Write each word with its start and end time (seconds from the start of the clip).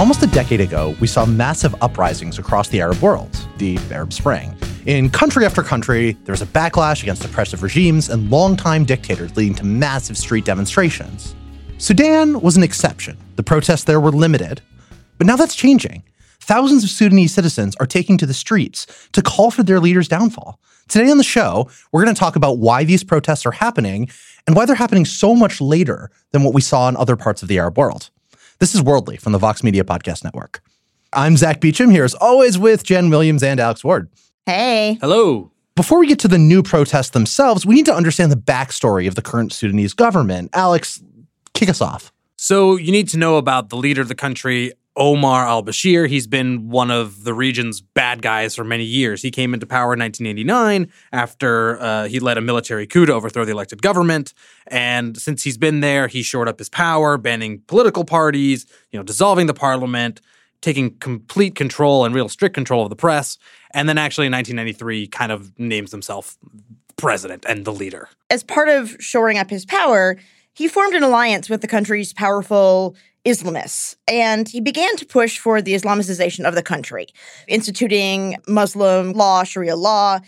Almost 0.00 0.22
a 0.22 0.28
decade 0.28 0.62
ago, 0.62 0.96
we 0.98 1.06
saw 1.06 1.26
massive 1.26 1.74
uprisings 1.82 2.38
across 2.38 2.70
the 2.70 2.80
Arab 2.80 3.02
world, 3.02 3.36
the 3.58 3.76
Arab 3.90 4.14
Spring. 4.14 4.56
In 4.86 5.10
country 5.10 5.44
after 5.44 5.62
country, 5.62 6.16
there 6.24 6.32
was 6.32 6.40
a 6.40 6.46
backlash 6.46 7.02
against 7.02 7.22
oppressive 7.22 7.62
regimes 7.62 8.08
and 8.08 8.30
longtime 8.30 8.86
dictators, 8.86 9.36
leading 9.36 9.54
to 9.56 9.64
massive 9.66 10.16
street 10.16 10.46
demonstrations. 10.46 11.34
Sudan 11.76 12.40
was 12.40 12.56
an 12.56 12.62
exception. 12.62 13.18
The 13.36 13.42
protests 13.42 13.84
there 13.84 14.00
were 14.00 14.10
limited. 14.10 14.62
But 15.18 15.26
now 15.26 15.36
that's 15.36 15.54
changing. 15.54 16.02
Thousands 16.40 16.82
of 16.82 16.88
Sudanese 16.88 17.34
citizens 17.34 17.76
are 17.76 17.86
taking 17.86 18.16
to 18.16 18.26
the 18.26 18.32
streets 18.32 18.86
to 19.12 19.20
call 19.20 19.50
for 19.50 19.62
their 19.62 19.80
leader's 19.80 20.08
downfall. 20.08 20.58
Today 20.88 21.10
on 21.10 21.18
the 21.18 21.22
show, 21.22 21.68
we're 21.92 22.04
going 22.04 22.14
to 22.14 22.18
talk 22.18 22.36
about 22.36 22.56
why 22.56 22.84
these 22.84 23.04
protests 23.04 23.44
are 23.44 23.52
happening 23.52 24.08
and 24.46 24.56
why 24.56 24.64
they're 24.64 24.76
happening 24.76 25.04
so 25.04 25.34
much 25.34 25.60
later 25.60 26.10
than 26.32 26.42
what 26.42 26.54
we 26.54 26.62
saw 26.62 26.88
in 26.88 26.96
other 26.96 27.16
parts 27.16 27.42
of 27.42 27.48
the 27.48 27.58
Arab 27.58 27.76
world. 27.76 28.08
This 28.60 28.74
is 28.74 28.82
Worldly 28.82 29.16
from 29.16 29.32
the 29.32 29.38
Vox 29.38 29.64
Media 29.64 29.84
Podcast 29.84 30.22
Network. 30.22 30.60
I'm 31.14 31.38
Zack 31.38 31.62
Beauchamp 31.62 31.92
here, 31.92 32.04
as 32.04 32.12
always, 32.12 32.58
with 32.58 32.84
Jenn 32.84 33.08
Williams 33.08 33.42
and 33.42 33.58
Alex 33.58 33.82
Ward. 33.82 34.10
Hey. 34.44 34.98
Hello. 35.00 35.50
Before 35.76 35.98
we 35.98 36.06
get 36.06 36.18
to 36.18 36.28
the 36.28 36.36
new 36.36 36.62
protests 36.62 37.08
themselves, 37.08 37.64
we 37.64 37.74
need 37.74 37.86
to 37.86 37.94
understand 37.94 38.30
the 38.30 38.36
backstory 38.36 39.08
of 39.08 39.14
the 39.14 39.22
current 39.22 39.54
Sudanese 39.54 39.94
government. 39.94 40.50
Alex, 40.52 41.02
kick 41.54 41.70
us 41.70 41.80
off. 41.80 42.12
So, 42.36 42.76
you 42.76 42.92
need 42.92 43.08
to 43.08 43.16
know 43.16 43.38
about 43.38 43.70
the 43.70 43.76
leader 43.76 44.02
of 44.02 44.08
the 44.08 44.14
country, 44.14 44.74
Omar 44.96 45.46
al 45.46 45.62
Bashir. 45.62 46.08
He's 46.08 46.26
been 46.26 46.68
one 46.68 46.90
of 46.90 47.24
the 47.24 47.32
region's 47.32 47.80
bad 47.80 48.22
guys 48.22 48.54
for 48.54 48.64
many 48.64 48.84
years. 48.84 49.22
He 49.22 49.30
came 49.30 49.54
into 49.54 49.66
power 49.66 49.94
in 49.94 50.00
1989 50.00 50.90
after 51.12 51.80
uh, 51.80 52.08
he 52.08 52.20
led 52.20 52.38
a 52.38 52.40
military 52.40 52.86
coup 52.86 53.06
to 53.06 53.12
overthrow 53.12 53.44
the 53.44 53.52
elected 53.52 53.82
government. 53.82 54.34
And 54.66 55.16
since 55.16 55.42
he's 55.42 55.56
been 55.56 55.80
there, 55.80 56.08
he 56.08 56.22
shored 56.22 56.48
up 56.48 56.58
his 56.58 56.68
power, 56.68 57.16
banning 57.16 57.62
political 57.66 58.04
parties, 58.04 58.66
you 58.90 58.98
know, 58.98 59.04
dissolving 59.04 59.46
the 59.46 59.54
parliament, 59.54 60.20
taking 60.60 60.96
complete 60.98 61.54
control 61.54 62.04
and 62.04 62.14
real 62.14 62.28
strict 62.28 62.54
control 62.54 62.82
of 62.82 62.90
the 62.90 62.96
press. 62.96 63.38
And 63.72 63.88
then 63.88 63.96
actually 63.96 64.26
in 64.26 64.32
1993 64.32 65.06
kind 65.06 65.32
of 65.32 65.58
names 65.58 65.92
himself 65.92 66.36
president 66.96 67.46
and 67.48 67.64
the 67.64 67.72
leader. 67.72 68.08
As 68.28 68.42
part 68.42 68.68
of 68.68 68.96
shoring 69.00 69.38
up 69.38 69.48
his 69.48 69.64
power, 69.64 70.18
he 70.52 70.68
formed 70.68 70.94
an 70.94 71.02
alliance 71.02 71.48
with 71.48 71.62
the 71.62 71.68
country's 71.68 72.12
powerful 72.12 72.94
Islamists, 73.24 73.96
and 74.08 74.48
he 74.48 74.60
began 74.60 74.96
to 74.96 75.04
push 75.04 75.38
for 75.38 75.60
the 75.60 75.74
Islamicization 75.74 76.46
of 76.46 76.54
the 76.54 76.62
country, 76.62 77.06
instituting 77.48 78.36
Muslim 78.48 79.12
law, 79.12 79.44
Sharia 79.44 79.76
law. 79.76 80.20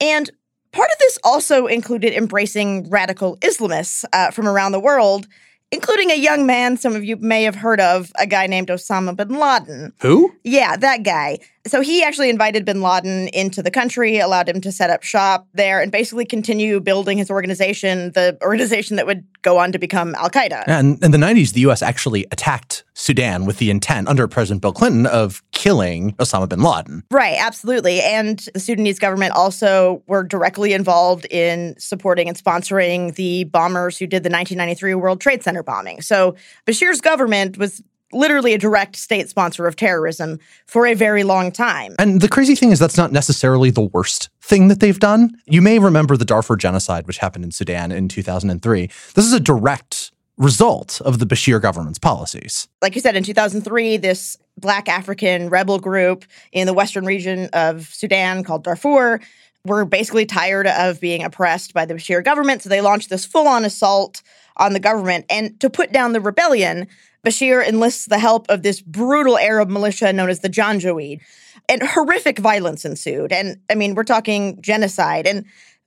And 0.00 0.30
part 0.72 0.90
of 0.90 0.98
this 0.98 1.18
also 1.24 1.66
included 1.66 2.14
embracing 2.14 2.88
radical 2.88 3.36
Islamists 3.38 4.04
uh, 4.12 4.30
from 4.30 4.48
around 4.48 4.72
the 4.72 4.80
world, 4.80 5.26
including 5.70 6.10
a 6.10 6.16
young 6.16 6.46
man 6.46 6.76
some 6.78 6.96
of 6.96 7.04
you 7.04 7.16
may 7.16 7.42
have 7.42 7.56
heard 7.56 7.80
of, 7.80 8.10
a 8.18 8.26
guy 8.26 8.46
named 8.46 8.68
Osama 8.68 9.14
bin 9.14 9.38
Laden. 9.38 9.92
Who? 10.00 10.34
Yeah, 10.42 10.76
that 10.76 11.02
guy. 11.02 11.40
So 11.68 11.80
he 11.80 12.02
actually 12.02 12.30
invited 12.30 12.64
bin 12.64 12.82
Laden 12.82 13.28
into 13.28 13.62
the 13.62 13.70
country, 13.70 14.18
allowed 14.18 14.48
him 14.48 14.60
to 14.62 14.72
set 14.72 14.90
up 14.90 15.02
shop 15.02 15.46
there, 15.54 15.80
and 15.80 15.92
basically 15.92 16.24
continue 16.24 16.80
building 16.80 17.18
his 17.18 17.30
organization, 17.30 18.12
the 18.12 18.38
organization 18.42 18.96
that 18.96 19.06
would 19.06 19.24
go 19.42 19.58
on 19.58 19.72
to 19.72 19.78
become 19.78 20.14
Al 20.16 20.30
Qaeda. 20.30 20.64
And 20.66 21.02
in 21.02 21.10
the 21.10 21.18
90s, 21.18 21.52
the 21.52 21.60
US 21.62 21.82
actually 21.82 22.26
attacked 22.32 22.84
Sudan 22.94 23.44
with 23.44 23.58
the 23.58 23.70
intent 23.70 24.08
under 24.08 24.26
President 24.26 24.60
Bill 24.60 24.72
Clinton 24.72 25.06
of 25.06 25.42
killing 25.52 26.12
Osama 26.14 26.48
bin 26.48 26.62
Laden. 26.62 27.04
Right, 27.10 27.36
absolutely. 27.38 28.00
And 28.00 28.40
the 28.54 28.60
Sudanese 28.60 28.98
government 28.98 29.32
also 29.32 30.02
were 30.06 30.24
directly 30.24 30.72
involved 30.72 31.26
in 31.30 31.74
supporting 31.78 32.28
and 32.28 32.36
sponsoring 32.36 33.14
the 33.14 33.44
bombers 33.44 33.98
who 33.98 34.06
did 34.06 34.22
the 34.22 34.30
1993 34.30 34.94
World 34.94 35.20
Trade 35.20 35.42
Center 35.42 35.62
bombing. 35.62 36.00
So 36.00 36.34
Bashir's 36.66 37.00
government 37.00 37.58
was 37.58 37.82
literally 38.12 38.54
a 38.54 38.58
direct 38.58 38.96
state 38.96 39.28
sponsor 39.28 39.66
of 39.66 39.76
terrorism 39.76 40.38
for 40.66 40.86
a 40.86 40.94
very 40.94 41.24
long 41.24 41.52
time. 41.52 41.94
And 41.98 42.20
the 42.20 42.28
crazy 42.28 42.54
thing 42.54 42.70
is, 42.70 42.78
that's 42.78 42.96
not 42.96 43.12
necessarily 43.12 43.70
the 43.70 43.82
worst 43.82 44.30
thing 44.40 44.68
that 44.68 44.80
they've 44.80 44.98
done. 44.98 45.36
You 45.46 45.60
may 45.60 45.78
remember 45.78 46.16
the 46.16 46.24
Darfur 46.24 46.56
genocide, 46.56 47.06
which 47.06 47.18
happened 47.18 47.44
in 47.44 47.50
Sudan 47.50 47.92
in 47.92 48.08
2003. 48.08 48.86
This 49.14 49.24
is 49.24 49.32
a 49.32 49.40
direct 49.40 50.12
result 50.38 51.00
of 51.02 51.18
the 51.18 51.26
Bashir 51.26 51.60
government's 51.60 51.98
policies. 51.98 52.68
Like 52.80 52.94
you 52.94 53.00
said, 53.00 53.16
in 53.16 53.24
2003, 53.24 53.96
this 53.96 54.38
Black 54.56 54.88
African 54.88 55.48
rebel 55.48 55.78
group 55.78 56.24
in 56.52 56.66
the 56.66 56.74
western 56.74 57.04
region 57.04 57.48
of 57.52 57.86
Sudan 57.86 58.44
called 58.44 58.64
Darfur 58.64 59.20
were 59.64 59.84
basically 59.84 60.24
tired 60.24 60.66
of 60.66 61.00
being 61.00 61.24
oppressed 61.24 61.74
by 61.74 61.84
the 61.84 61.94
Bashir 61.94 62.24
government. 62.24 62.62
So 62.62 62.68
they 62.68 62.80
launched 62.80 63.10
this 63.10 63.24
full 63.24 63.48
on 63.48 63.64
assault 63.64 64.22
on 64.56 64.72
the 64.72 64.80
government. 64.80 65.26
And 65.28 65.58
to 65.60 65.68
put 65.68 65.92
down 65.92 66.12
the 66.12 66.20
rebellion, 66.20 66.86
Bashir 67.24 67.66
enlists 67.66 68.06
the 68.06 68.18
help 68.18 68.46
of 68.48 68.62
this 68.62 68.80
brutal 68.80 69.38
Arab 69.38 69.68
militia 69.68 70.12
known 70.12 70.30
as 70.30 70.40
the 70.40 70.48
Janjaweed. 70.48 71.20
And 71.68 71.82
horrific 71.82 72.38
violence 72.38 72.84
ensued. 72.84 73.32
And 73.32 73.58
I 73.68 73.74
mean, 73.74 73.94
we're 73.94 74.04
talking 74.04 74.60
genocide. 74.62 75.26
And 75.26 75.44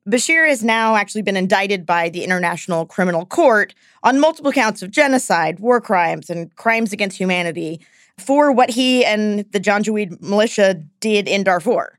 Bashir 0.07 0.47
has 0.47 0.63
now 0.63 0.95
actually 0.95 1.21
been 1.21 1.37
indicted 1.37 1.85
by 1.85 2.09
the 2.09 2.23
International 2.23 2.85
Criminal 2.85 3.25
Court 3.25 3.73
on 4.03 4.19
multiple 4.19 4.51
counts 4.51 4.81
of 4.81 4.91
genocide, 4.91 5.59
war 5.59 5.79
crimes, 5.79 6.29
and 6.29 6.53
crimes 6.55 6.91
against 6.91 7.17
humanity 7.17 7.79
for 8.17 8.51
what 8.51 8.69
he 8.69 9.05
and 9.05 9.45
the 9.51 9.59
Janjaweed 9.59 10.21
militia 10.21 10.83
did 10.99 11.27
in 11.27 11.43
Darfur. 11.43 11.97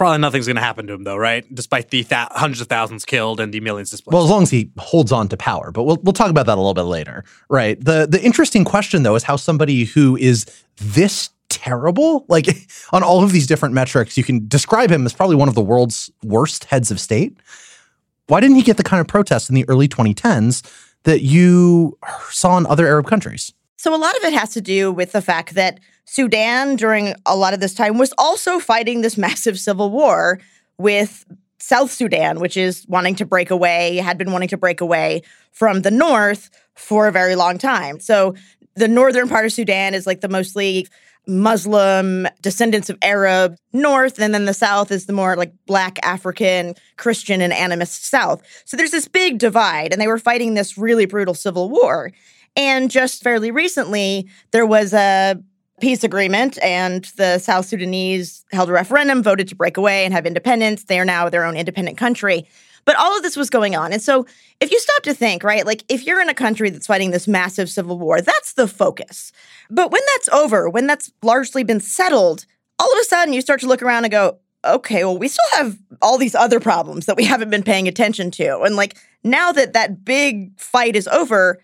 Probably 0.00 0.16
nothing's 0.16 0.46
going 0.46 0.56
to 0.56 0.62
happen 0.62 0.86
to 0.86 0.94
him, 0.94 1.04
though, 1.04 1.18
right? 1.18 1.44
Despite 1.54 1.90
the 1.90 2.02
th- 2.04 2.28
hundreds 2.30 2.62
of 2.62 2.68
thousands 2.68 3.04
killed 3.04 3.38
and 3.38 3.52
the 3.52 3.60
millions 3.60 3.90
displaced. 3.90 4.14
Well, 4.14 4.24
as 4.24 4.30
long 4.30 4.44
as 4.44 4.50
he 4.50 4.70
holds 4.78 5.12
on 5.12 5.28
to 5.28 5.36
power, 5.36 5.70
but 5.70 5.82
we'll 5.82 5.98
we'll 6.02 6.14
talk 6.14 6.30
about 6.30 6.46
that 6.46 6.54
a 6.54 6.62
little 6.62 6.72
bit 6.72 6.84
later, 6.84 7.22
right? 7.50 7.78
The 7.78 8.06
the 8.06 8.18
interesting 8.22 8.64
question 8.64 9.02
though 9.02 9.14
is 9.14 9.24
how 9.24 9.36
somebody 9.36 9.84
who 9.84 10.16
is 10.16 10.46
this 10.76 11.28
terrible, 11.50 12.24
like 12.28 12.46
on 12.94 13.02
all 13.02 13.22
of 13.22 13.32
these 13.32 13.46
different 13.46 13.74
metrics, 13.74 14.16
you 14.16 14.24
can 14.24 14.48
describe 14.48 14.90
him 14.90 15.04
as 15.04 15.12
probably 15.12 15.36
one 15.36 15.50
of 15.50 15.54
the 15.54 15.60
world's 15.60 16.10
worst 16.24 16.64
heads 16.64 16.90
of 16.90 16.98
state. 16.98 17.36
Why 18.28 18.40
didn't 18.40 18.56
he 18.56 18.62
get 18.62 18.78
the 18.78 18.82
kind 18.82 19.02
of 19.02 19.06
protests 19.06 19.50
in 19.50 19.54
the 19.54 19.68
early 19.68 19.86
2010s 19.86 20.62
that 21.02 21.20
you 21.20 21.98
saw 22.30 22.56
in 22.56 22.64
other 22.64 22.86
Arab 22.86 23.06
countries? 23.06 23.52
So, 23.76 23.94
a 23.94 24.00
lot 24.00 24.16
of 24.16 24.24
it 24.24 24.32
has 24.32 24.54
to 24.54 24.62
do 24.62 24.90
with 24.90 25.12
the 25.12 25.20
fact 25.20 25.54
that 25.56 25.78
Sudan, 26.12 26.74
during 26.74 27.14
a 27.24 27.36
lot 27.36 27.54
of 27.54 27.60
this 27.60 27.72
time, 27.72 27.96
was 27.96 28.12
also 28.18 28.58
fighting 28.58 29.00
this 29.00 29.16
massive 29.28 29.60
civil 29.60 29.92
war 29.92 30.40
with 30.76 31.24
South 31.60 31.92
Sudan, 31.92 32.40
which 32.40 32.56
is 32.56 32.84
wanting 32.88 33.14
to 33.14 33.24
break 33.24 33.52
away, 33.52 33.98
had 33.98 34.18
been 34.18 34.32
wanting 34.32 34.48
to 34.48 34.56
break 34.56 34.80
away 34.80 35.22
from 35.52 35.82
the 35.82 35.90
North 35.90 36.50
for 36.74 37.06
a 37.06 37.12
very 37.12 37.36
long 37.36 37.58
time. 37.58 38.00
So, 38.00 38.34
the 38.74 38.88
northern 38.88 39.28
part 39.28 39.44
of 39.44 39.52
Sudan 39.52 39.94
is 39.94 40.04
like 40.04 40.20
the 40.20 40.28
mostly 40.28 40.88
Muslim 41.28 42.26
descendants 42.40 42.90
of 42.90 42.98
Arab 43.02 43.56
North, 43.72 44.18
and 44.18 44.34
then 44.34 44.46
the 44.46 44.54
South 44.54 44.90
is 44.90 45.06
the 45.06 45.12
more 45.12 45.36
like 45.36 45.52
Black 45.66 46.00
African, 46.02 46.74
Christian, 46.96 47.40
and 47.40 47.52
animist 47.52 48.02
South. 48.02 48.42
So 48.64 48.76
there's 48.76 48.90
this 48.90 49.06
big 49.06 49.38
divide, 49.38 49.92
and 49.92 50.00
they 50.00 50.08
were 50.08 50.18
fighting 50.18 50.54
this 50.54 50.76
really 50.76 51.06
brutal 51.06 51.34
civil 51.34 51.68
war. 51.68 52.10
And 52.56 52.90
just 52.90 53.22
fairly 53.22 53.50
recently, 53.50 54.28
there 54.50 54.66
was 54.66 54.92
a 54.92 55.40
peace 55.80 56.04
agreement, 56.04 56.58
and 56.62 57.04
the 57.16 57.38
South 57.38 57.66
Sudanese 57.66 58.44
held 58.52 58.68
a 58.68 58.72
referendum, 58.72 59.22
voted 59.22 59.48
to 59.48 59.54
break 59.54 59.76
away 59.76 60.04
and 60.04 60.14
have 60.14 60.26
independence. 60.26 60.84
They 60.84 61.00
are 61.00 61.04
now 61.04 61.28
their 61.28 61.44
own 61.44 61.56
independent 61.56 61.98
country. 61.98 62.46
But 62.84 62.96
all 62.96 63.16
of 63.16 63.22
this 63.22 63.36
was 63.36 63.50
going 63.50 63.76
on. 63.76 63.92
And 63.92 64.02
so 64.02 64.26
if 64.60 64.70
you 64.70 64.80
stop 64.80 65.02
to 65.02 65.14
think, 65.14 65.44
right, 65.44 65.66
like 65.66 65.84
if 65.88 66.06
you're 66.06 66.20
in 66.20 66.28
a 66.28 66.34
country 66.34 66.70
that's 66.70 66.86
fighting 66.86 67.10
this 67.10 67.28
massive 67.28 67.68
civil 67.68 67.98
war, 67.98 68.20
that's 68.20 68.54
the 68.54 68.66
focus. 68.66 69.32
But 69.68 69.90
when 69.90 70.00
that's 70.14 70.28
over, 70.30 70.68
when 70.68 70.86
that's 70.86 71.12
largely 71.22 71.62
been 71.62 71.80
settled, 71.80 72.46
all 72.78 72.90
of 72.92 72.98
a 72.98 73.04
sudden 73.04 73.34
you 73.34 73.42
start 73.42 73.60
to 73.60 73.66
look 73.66 73.82
around 73.82 74.04
and 74.04 74.10
go, 74.10 74.38
okay, 74.64 75.04
well, 75.04 75.18
we 75.18 75.28
still 75.28 75.58
have 75.58 75.78
all 76.02 76.18
these 76.18 76.34
other 76.34 76.60
problems 76.60 77.06
that 77.06 77.16
we 77.16 77.24
haven't 77.24 77.50
been 77.50 77.62
paying 77.62 77.88
attention 77.88 78.30
to. 78.32 78.60
And 78.60 78.76
like 78.76 78.96
now 79.24 79.52
that 79.52 79.72
that 79.74 80.04
big 80.04 80.58
fight 80.58 80.96
is 80.96 81.08
over, 81.08 81.62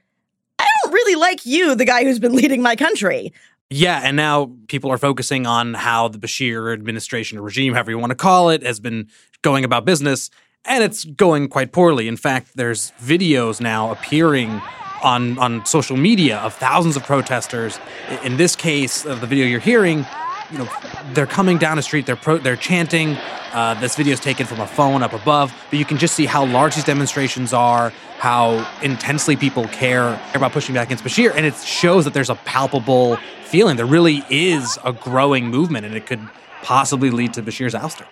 I 0.58 0.66
don't 0.82 0.92
really 0.92 1.16
like 1.16 1.44
you, 1.44 1.74
the 1.74 1.84
guy 1.84 2.04
who's 2.04 2.18
been 2.18 2.34
leading 2.34 2.62
my 2.62 2.76
country. 2.76 3.32
Yeah, 3.68 4.00
and 4.04 4.16
now 4.16 4.52
people 4.68 4.92
are 4.92 4.98
focusing 4.98 5.44
on 5.44 5.74
how 5.74 6.06
the 6.08 6.18
Bashir 6.18 6.72
administration 6.72 7.36
or 7.36 7.42
regime, 7.42 7.72
however 7.72 7.90
you 7.90 7.98
want 7.98 8.10
to 8.10 8.16
call 8.16 8.50
it, 8.50 8.62
has 8.62 8.78
been 8.78 9.08
going 9.42 9.64
about 9.64 9.84
business, 9.84 10.30
and 10.64 10.84
it's 10.84 11.04
going 11.04 11.48
quite 11.48 11.72
poorly. 11.72 12.06
In 12.06 12.16
fact, 12.16 12.56
there's 12.56 12.92
videos 13.00 13.60
now 13.60 13.90
appearing 13.90 14.60
on 15.02 15.38
on 15.38 15.66
social 15.66 15.96
media 15.96 16.38
of 16.38 16.54
thousands 16.54 16.96
of 16.96 17.04
protesters. 17.04 17.80
In 18.22 18.36
this 18.36 18.54
case, 18.54 19.04
of 19.04 19.20
the 19.20 19.26
video 19.26 19.46
you're 19.46 19.60
hearing, 19.60 20.06
you 20.50 20.58
know, 20.58 20.68
they're 21.12 21.26
coming 21.26 21.58
down 21.58 21.76
the 21.76 21.82
street, 21.82 22.06
they're 22.06 22.16
pro- 22.16 22.38
they're 22.38 22.56
chanting. 22.56 23.16
Uh, 23.52 23.74
this 23.80 23.96
video 23.96 24.12
is 24.12 24.20
taken 24.20 24.46
from 24.46 24.60
a 24.60 24.66
phone 24.66 25.02
up 25.02 25.12
above, 25.12 25.54
but 25.70 25.78
you 25.78 25.84
can 25.84 25.96
just 25.96 26.14
see 26.14 26.26
how 26.26 26.44
large 26.44 26.74
these 26.74 26.84
demonstrations 26.84 27.52
are, 27.52 27.90
how 28.18 28.68
intensely 28.82 29.36
people 29.36 29.66
care 29.68 30.20
about 30.34 30.52
pushing 30.52 30.74
back 30.74 30.88
against 30.88 31.04
Bashir, 31.04 31.32
and 31.34 31.46
it 31.46 31.54
shows 31.56 32.04
that 32.04 32.14
there's 32.14 32.30
a 32.30 32.34
palpable 32.34 33.16
feeling. 33.44 33.76
There 33.76 33.86
really 33.86 34.24
is 34.28 34.78
a 34.84 34.92
growing 34.92 35.48
movement, 35.48 35.86
and 35.86 35.94
it 35.94 36.06
could 36.06 36.20
possibly 36.62 37.10
lead 37.10 37.32
to 37.34 37.42
Bashir's 37.42 37.74
ouster. 37.74 38.06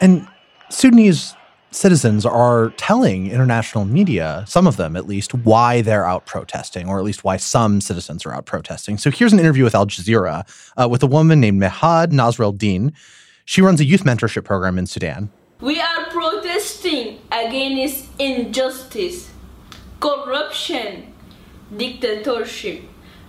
And 0.00 0.26
Sudanese 0.68 1.34
citizens 1.70 2.26
are 2.26 2.70
telling 2.76 3.30
international 3.30 3.84
media, 3.84 4.44
some 4.46 4.66
of 4.66 4.76
them 4.76 4.96
at 4.96 5.06
least, 5.06 5.34
why 5.34 5.82
they're 5.82 6.04
out 6.04 6.26
protesting, 6.26 6.88
or 6.88 6.98
at 6.98 7.04
least 7.04 7.24
why 7.24 7.36
some 7.36 7.80
citizens 7.80 8.26
are 8.26 8.32
out 8.32 8.46
protesting. 8.46 8.98
So 8.98 9.10
here's 9.10 9.32
an 9.32 9.38
interview 9.38 9.64
with 9.64 9.74
Al 9.74 9.86
Jazeera 9.86 10.46
uh, 10.76 10.88
with 10.88 11.02
a 11.02 11.06
woman 11.06 11.40
named 11.40 11.60
Mehad 11.62 12.08
Nasreddin. 12.08 12.92
She 13.44 13.62
runs 13.62 13.80
a 13.80 13.84
youth 13.84 14.04
mentorship 14.04 14.44
program 14.44 14.78
in 14.78 14.86
Sudan. 14.86 15.30
We 15.60 15.80
are 15.80 16.06
protesting 16.10 17.18
against 17.30 18.06
injustice, 18.18 19.30
corruption, 20.00 21.12
dictatorship, 21.76 22.82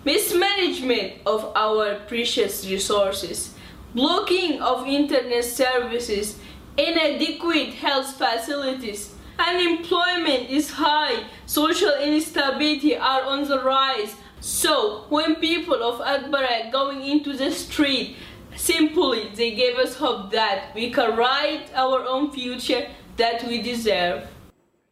mismanagement 0.06 1.14
of 1.26 1.52
our 1.56 1.96
precious 2.08 2.66
resources, 2.66 3.54
blocking 3.94 4.62
of 4.62 4.88
internet 4.88 5.44
services, 5.44 6.40
inadequate 6.88 7.74
health 7.76 8.18
facilities, 8.18 9.14
unemployment 9.38 10.50
is 10.50 10.72
high, 10.72 11.26
social 11.46 11.94
instability 12.02 12.96
are 12.96 13.24
on 13.24 13.48
the 13.48 13.62
rise. 13.64 14.16
So 14.40 15.06
when 15.10 15.36
people 15.36 15.84
of 15.84 16.00
Atbara 16.02 16.72
going 16.72 17.04
into 17.04 17.34
the 17.34 17.52
street, 17.52 18.18
simply 18.56 19.30
they 19.36 19.52
gave 19.52 19.78
us 19.78 19.96
hope 19.96 20.32
that 20.32 20.74
we 20.76 20.92
can 20.92 21.16
write 21.16 21.70
our 21.76 22.04
own 22.04 22.32
future 22.32 22.88
that 23.18 23.44
we 23.48 23.62
deserve. 23.62 24.28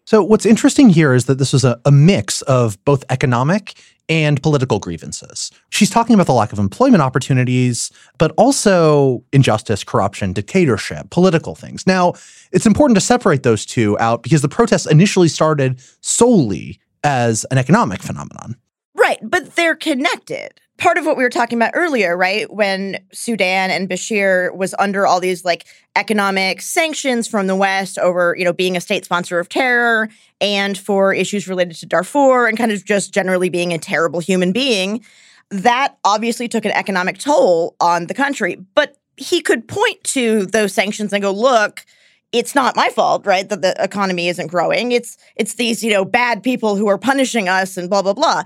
So, 0.10 0.24
what's 0.24 0.48
interesting 0.48 0.90
here 0.90 1.14
is 1.14 1.26
that 1.26 1.38
this 1.38 1.54
was 1.54 1.64
a, 1.64 1.80
a, 1.86 1.92
mix 1.92 2.42
of 2.42 2.84
both 2.84 3.04
economic 3.12 3.80
and 4.10 4.42
political 4.42 4.80
grievances. 4.80 5.52
She's 5.70 5.92
talking 5.92 6.16
about 6.16 6.26
the 6.26 6.34
lack 6.34 6.52
of 6.52 6.58
employment 6.58 7.04
opportunities, 7.04 7.92
but 8.18 8.32
also 8.36 9.24
injustice, 9.32 9.84
corruption, 9.84 10.34
dictatorship, 10.34 11.12
political 11.12 11.54
things. 11.54 11.86
Now, 11.86 12.14
it's 12.52 12.66
important 12.66 12.96
to 12.96 13.02
separate 13.02 13.44
those 13.44 13.68
two 13.68 14.00
out 14.00 14.24
because 14.24 14.42
the 14.42 14.50
protests 14.50 14.88
initially 14.88 15.28
started 15.28 15.80
solely 16.02 16.80
as 17.04 17.46
an 17.52 17.60
economic 17.60 18.02
phenomenon. 18.02 18.56
Right, 18.96 19.20
but 19.22 19.56
they're 19.56 19.76
connected 19.76 20.60
part 20.80 20.98
of 20.98 21.06
what 21.06 21.18
we 21.18 21.24
were 21.24 21.30
talking 21.30 21.58
about 21.58 21.72
earlier, 21.76 22.18
right? 22.18 22.52
When 22.52 22.98
Sudan 23.12 23.70
and 23.70 23.90
Bashir 23.90 24.56
was 24.56 24.74
under 24.80 25.06
all 25.06 25.20
these 25.20 25.46
like 25.46 25.66
economic 25.96 26.62
sanctions 26.62 27.28
from 27.28 27.48
the 27.48 27.56
West 27.56 28.00
over, 28.00 28.36
you 28.38 28.46
know, 28.46 28.54
being 28.54 28.78
a 28.78 28.82
state 28.82 29.06
sponsor 29.06 29.40
of 29.40 29.50
terror 29.50 30.10
and 30.40 30.78
for 30.78 31.14
issues 31.14 31.48
related 31.48 31.76
to 31.78 31.86
Darfur 31.86 32.48
and 32.48 32.58
kind 32.58 32.72
of 32.72 32.84
just 32.86 33.14
generally 33.14 33.50
being 33.50 33.74
a 33.74 33.78
terrible 33.78 34.20
human 34.20 34.52
being, 34.52 35.04
that 35.52 35.98
obviously 36.04 36.48
took 36.48 36.66
an 36.66 36.72
economic 36.72 37.18
toll 37.18 37.76
on 37.82 38.08
the 38.08 38.14
country. 38.14 38.56
But 38.74 38.98
he 39.18 39.42
could 39.42 39.68
point 39.68 40.04
to 40.06 40.46
those 40.46 40.74
sanctions 40.74 41.12
and 41.12 41.22
go, 41.22 41.32
look, 41.32 41.86
it's 42.32 42.56
not 42.56 42.76
my 42.76 42.90
fault, 42.90 43.26
right? 43.26 43.50
That 43.50 43.62
the 43.62 43.76
economy 43.84 44.28
isn't 44.30 44.48
growing. 44.48 44.92
It's 44.92 45.18
it's 45.36 45.56
these, 45.56 45.84
you 45.84 45.92
know, 45.92 46.06
bad 46.06 46.44
people 46.44 46.76
who 46.76 46.88
are 46.88 46.98
punishing 46.98 47.50
us 47.50 47.76
and 47.76 47.90
blah 47.90 48.02
blah 48.02 48.14
blah. 48.14 48.44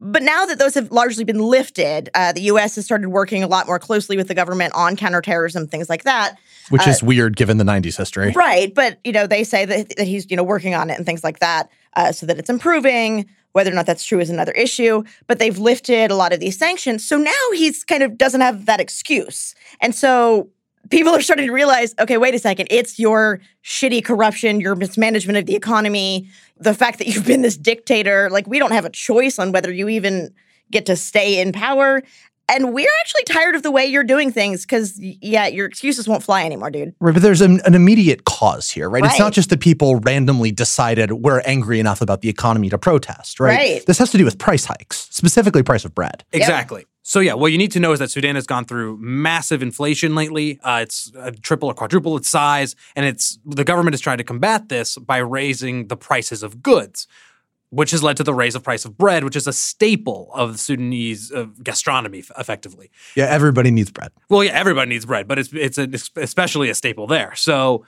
But 0.00 0.22
now 0.22 0.46
that 0.46 0.58
those 0.58 0.74
have 0.74 0.90
largely 0.90 1.24
been 1.24 1.40
lifted, 1.40 2.08
uh, 2.14 2.32
the 2.32 2.40
U.S. 2.42 2.76
has 2.76 2.86
started 2.86 3.08
working 3.08 3.42
a 3.42 3.46
lot 3.46 3.66
more 3.66 3.78
closely 3.78 4.16
with 4.16 4.28
the 4.28 4.34
government 4.34 4.72
on 4.74 4.96
counterterrorism, 4.96 5.66
things 5.66 5.90
like 5.90 6.04
that. 6.04 6.38
Which 6.70 6.86
uh, 6.86 6.90
is 6.90 7.02
weird 7.02 7.36
given 7.36 7.58
the 7.58 7.64
90s 7.64 7.98
history. 7.98 8.32
Right. 8.32 8.74
But, 8.74 8.98
you 9.04 9.12
know, 9.12 9.26
they 9.26 9.44
say 9.44 9.66
that, 9.66 9.96
that 9.96 10.06
he's, 10.06 10.30
you 10.30 10.36
know, 10.36 10.42
working 10.42 10.74
on 10.74 10.88
it 10.88 10.96
and 10.96 11.04
things 11.04 11.22
like 11.22 11.40
that 11.40 11.70
uh, 11.94 12.12
so 12.12 12.24
that 12.26 12.38
it's 12.38 12.48
improving. 12.48 13.28
Whether 13.52 13.72
or 13.72 13.74
not 13.74 13.84
that's 13.84 14.04
true 14.04 14.20
is 14.20 14.30
another 14.30 14.52
issue. 14.52 15.02
But 15.26 15.38
they've 15.38 15.58
lifted 15.58 16.10
a 16.10 16.14
lot 16.14 16.32
of 16.32 16.40
these 16.40 16.56
sanctions. 16.56 17.06
So 17.06 17.18
now 17.18 17.50
he's 17.52 17.84
kind 17.84 18.02
of 18.02 18.16
doesn't 18.16 18.40
have 18.40 18.66
that 18.66 18.80
excuse. 18.80 19.54
And 19.80 19.94
so 19.94 20.48
people 20.88 21.14
are 21.14 21.20
starting 21.20 21.46
to 21.46 21.52
realize 21.52 21.94
okay, 21.98 22.16
wait 22.16 22.34
a 22.34 22.38
second, 22.38 22.68
it's 22.70 22.98
your 22.98 23.40
shitty 23.64 24.04
corruption, 24.04 24.60
your 24.60 24.74
mismanagement 24.74 25.38
of 25.38 25.46
the 25.46 25.54
economy, 25.54 26.28
the 26.58 26.74
fact 26.74 26.98
that 26.98 27.06
you've 27.06 27.26
been 27.26 27.42
this 27.42 27.56
dictator. 27.56 28.30
Like, 28.30 28.46
we 28.46 28.58
don't 28.58 28.72
have 28.72 28.84
a 28.84 28.90
choice 28.90 29.38
on 29.38 29.52
whether 29.52 29.72
you 29.72 29.88
even 29.88 30.32
get 30.70 30.86
to 30.86 30.96
stay 30.96 31.40
in 31.40 31.52
power. 31.52 32.02
And 32.52 32.74
we're 32.74 32.90
actually 33.00 33.22
tired 33.24 33.54
of 33.54 33.62
the 33.62 33.70
way 33.70 33.86
you're 33.86 34.02
doing 34.02 34.32
things 34.32 34.62
because, 34.62 34.98
yeah, 34.98 35.46
your 35.46 35.66
excuses 35.66 36.08
won't 36.08 36.24
fly 36.24 36.44
anymore, 36.44 36.70
dude. 36.70 36.92
Right, 36.98 37.12
but 37.12 37.22
there's 37.22 37.40
an, 37.40 37.60
an 37.64 37.74
immediate 37.74 38.24
cause 38.24 38.68
here, 38.68 38.90
right? 38.90 39.02
right? 39.02 39.10
It's 39.12 39.20
not 39.20 39.32
just 39.32 39.50
that 39.50 39.60
people 39.60 40.00
randomly 40.00 40.50
decided 40.50 41.12
we're 41.12 41.42
angry 41.42 41.78
enough 41.78 42.00
about 42.00 42.22
the 42.22 42.28
economy 42.28 42.68
to 42.70 42.78
protest, 42.78 43.38
right? 43.38 43.56
right. 43.56 43.86
This 43.86 43.98
has 43.98 44.10
to 44.10 44.18
do 44.18 44.24
with 44.24 44.38
price 44.38 44.64
hikes, 44.64 45.06
specifically 45.12 45.62
price 45.62 45.84
of 45.84 45.94
bread. 45.94 46.24
Exactly. 46.32 46.80
Yep. 46.80 46.88
So 47.02 47.20
yeah, 47.20 47.34
what 47.34 47.50
you 47.50 47.58
need 47.58 47.72
to 47.72 47.80
know 47.80 47.92
is 47.92 47.98
that 47.98 48.10
Sudan 48.10 48.34
has 48.34 48.46
gone 48.46 48.64
through 48.64 48.98
massive 49.00 49.62
inflation 49.62 50.14
lately. 50.14 50.60
Uh, 50.62 50.80
it's 50.82 51.10
triple 51.42 51.70
or 51.70 51.74
quadruple 51.74 52.16
its 52.16 52.28
size, 52.28 52.76
and 52.94 53.06
it's 53.06 53.38
the 53.44 53.64
government 53.64 53.94
is 53.94 54.00
trying 54.00 54.18
to 54.18 54.24
combat 54.24 54.68
this 54.68 54.96
by 54.98 55.18
raising 55.18 55.88
the 55.88 55.96
prices 55.96 56.42
of 56.42 56.62
goods, 56.62 57.06
which 57.70 57.90
has 57.92 58.02
led 58.02 58.18
to 58.18 58.22
the 58.22 58.34
raise 58.34 58.54
of 58.54 58.62
price 58.62 58.84
of 58.84 58.98
bread, 58.98 59.24
which 59.24 59.36
is 59.36 59.46
a 59.46 59.52
staple 59.52 60.30
of 60.34 60.60
Sudanese 60.60 61.32
uh, 61.32 61.46
gastronomy, 61.62 62.22
effectively. 62.38 62.90
Yeah, 63.16 63.26
everybody 63.26 63.70
needs 63.70 63.90
bread. 63.90 64.12
Well, 64.28 64.44
yeah, 64.44 64.52
everybody 64.52 64.90
needs 64.90 65.06
bread, 65.06 65.26
but 65.26 65.38
it's 65.38 65.52
it's 65.54 65.78
a, 65.78 65.88
especially 66.20 66.68
a 66.68 66.74
staple 66.74 67.06
there. 67.06 67.34
So 67.34 67.86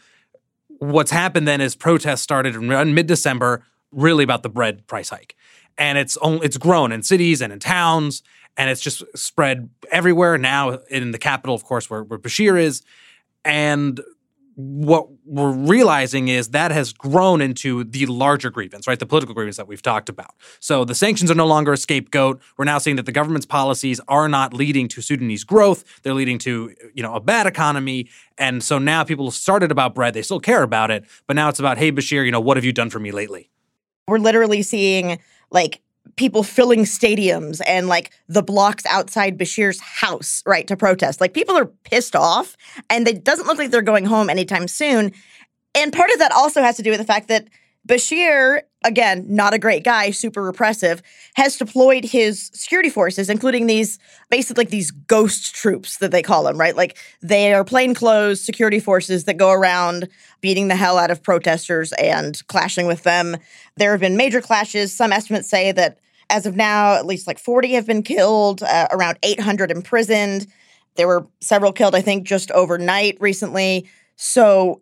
what's 0.79 1.11
happened 1.11 1.47
then 1.47 1.61
is 1.61 1.77
protests 1.77 2.23
started 2.23 2.55
in 2.55 2.95
mid 2.95 3.09
December, 3.09 3.63
really 3.91 4.25
about 4.25 4.43
the 4.43 4.49
bread 4.49 4.87
price 4.87 5.11
hike, 5.11 5.37
and 5.77 5.99
it's 5.99 6.17
only 6.19 6.47
it's 6.47 6.57
grown 6.57 6.93
in 6.93 7.03
cities 7.03 7.43
and 7.43 7.53
in 7.53 7.59
towns 7.59 8.23
and 8.57 8.71
it's 8.71 8.81
just 8.81 9.03
spread 9.17 9.71
everywhere 9.91 10.39
now 10.39 10.79
in 10.91 11.11
the 11.11 11.19
capital, 11.19 11.55
of 11.55 11.65
course, 11.65 11.89
where, 11.89 12.03
where 12.03 12.19
Bashir 12.19 12.61
is. 12.61 12.83
And 13.45 14.01
what 14.55 15.09
we're 15.25 15.53
realizing 15.53 16.29
is 16.29 16.51
that 16.51 16.71
has 16.71 16.93
grown 16.93 17.41
into 17.41 17.85
the 17.85 18.05
larger 18.07 18.51
grievance, 18.51 18.87
right? 18.87 18.99
The 18.99 19.07
political 19.07 19.35
grievance 19.35 19.57
that 19.57 19.67
we've 19.67 19.81
talked 19.81 20.09
about. 20.09 20.35
So 20.61 20.85
the 20.85 20.95
sanctions 20.95 21.31
are 21.31 21.35
no 21.35 21.47
longer 21.47 21.73
a 21.73 21.77
scapegoat. 21.77 22.41
We're 22.59 22.67
now 22.67 22.79
seeing 22.79 22.97
that 22.97 23.07
the 23.07 23.13
government's 23.13 23.47
policies 23.47 24.01
are 24.09 24.29
not 24.29 24.53
leading 24.53 24.89
to 24.89 25.01
Sudanese 25.01 25.45
growth. 25.45 26.03
They're 26.03 26.15
leading 26.15 26.39
to, 26.41 26.75
you 26.93 27.03
know, 27.03 27.15
a 27.15 27.21
bad 27.21 27.47
economy. 27.47 28.11
And 28.37 28.63
so 28.63 28.79
now 28.79 29.05
people 29.05 29.31
started 29.31 29.71
about 29.73 29.95
bread. 29.95 30.13
They 30.13 30.23
still 30.23 30.41
care 30.41 30.63
about 30.63 30.91
it. 30.91 31.05
But 31.27 31.37
now 31.37 31.49
it's 31.49 31.59
about, 31.59 31.79
hey, 31.79 31.91
Bashir, 31.91 32.25
you 32.25 32.31
know, 32.31 32.41
what 32.41 32.57
have 32.59 32.65
you 32.65 32.73
done 32.73 32.91
for 32.91 32.99
me 32.99 33.11
lately? 33.11 33.51
We're 34.07 34.19
literally 34.19 34.63
seeing 34.63 35.19
like 35.51 35.81
people 36.17 36.43
filling 36.43 36.81
stadiums 36.81 37.61
and 37.67 37.89
like 37.89 38.11
the 38.29 38.43
blocks 38.43 38.85
outside 38.87 39.39
Bashir's 39.39 39.81
house, 39.81 40.43
right, 40.47 40.67
to 40.67 40.77
protest. 40.77 41.21
Like 41.21 41.35
people 41.35 41.57
are 41.57 41.67
pissed 41.67 42.17
off 42.17 42.57
and 42.91 43.07
it 43.09 43.25
doesn't 43.25 43.47
look 43.47 43.59
like 43.59 43.71
they're 43.71 43.83
going 43.83 44.05
home 44.05 44.29
anytime 44.29 44.69
soon. 44.69 45.13
And 45.75 45.93
part 45.93 46.11
of 46.11 46.19
that 46.19 46.33
also 46.33 46.61
has 46.63 46.77
to 46.77 46.83
do 46.83 46.91
with 46.91 47.01
the 47.01 47.07
fact 47.07 47.29
that 47.29 47.49
Bashir, 47.89 48.63
again, 48.85 49.25
not 49.29 49.55
a 49.55 49.59
great 49.59 49.85
guy, 49.85 50.11
super 50.11 50.43
repressive, 50.43 51.03
has 51.35 51.57
deployed 51.57 52.05
his 52.05 52.51
security 52.55 52.91
forces, 52.91 53.29
including 53.29 53.67
these 53.67 53.99
basically 54.31 54.63
like 54.65 54.71
these 54.71 54.91
ghost 54.91 55.55
troops 55.55 55.99
that 55.99 56.11
they 56.11 56.23
call 56.23 56.45
them, 56.45 56.59
right? 56.59 56.77
Like 56.77 56.99
they 57.23 57.53
are 57.55 57.65
plainclothes 57.65 58.45
security 58.45 58.81
forces 58.81 59.25
that 59.25 59.37
go 59.37 59.51
around 59.51 60.09
beating 60.41 60.69
the 60.69 60.77
hell 60.77 60.99
out 60.99 61.11
of 61.11 61.23
protesters 61.23 61.93
and 61.95 62.47
clashing 62.49 62.87
with 62.87 63.03
them. 63.03 63.37
There 63.77 63.93
have 63.93 64.01
been 64.01 64.17
major 64.17 64.41
clashes. 64.41 64.95
Some 64.95 65.13
estimates 65.13 65.49
say 65.49 65.73
that 65.73 65.99
as 66.31 66.47
of 66.47 66.57
now, 66.57 66.95
at 66.95 67.07
least 67.07 67.27
like 67.27 67.39
40 67.39 67.73
have 67.75 67.87
been 67.87 68.03
killed, 68.03 68.63
uh, 68.63 68.89
around 68.91 69.19
800 69.23 69.71
imprisoned. 69.71 70.47
There 70.97 71.07
were 71.07 71.27
several 71.41 71.73
killed, 71.73 71.95
I 71.95 72.01
think, 72.01 72.27
just 72.27 72.51
overnight 72.53 73.19
recently. 73.21 73.89
So 74.17 74.81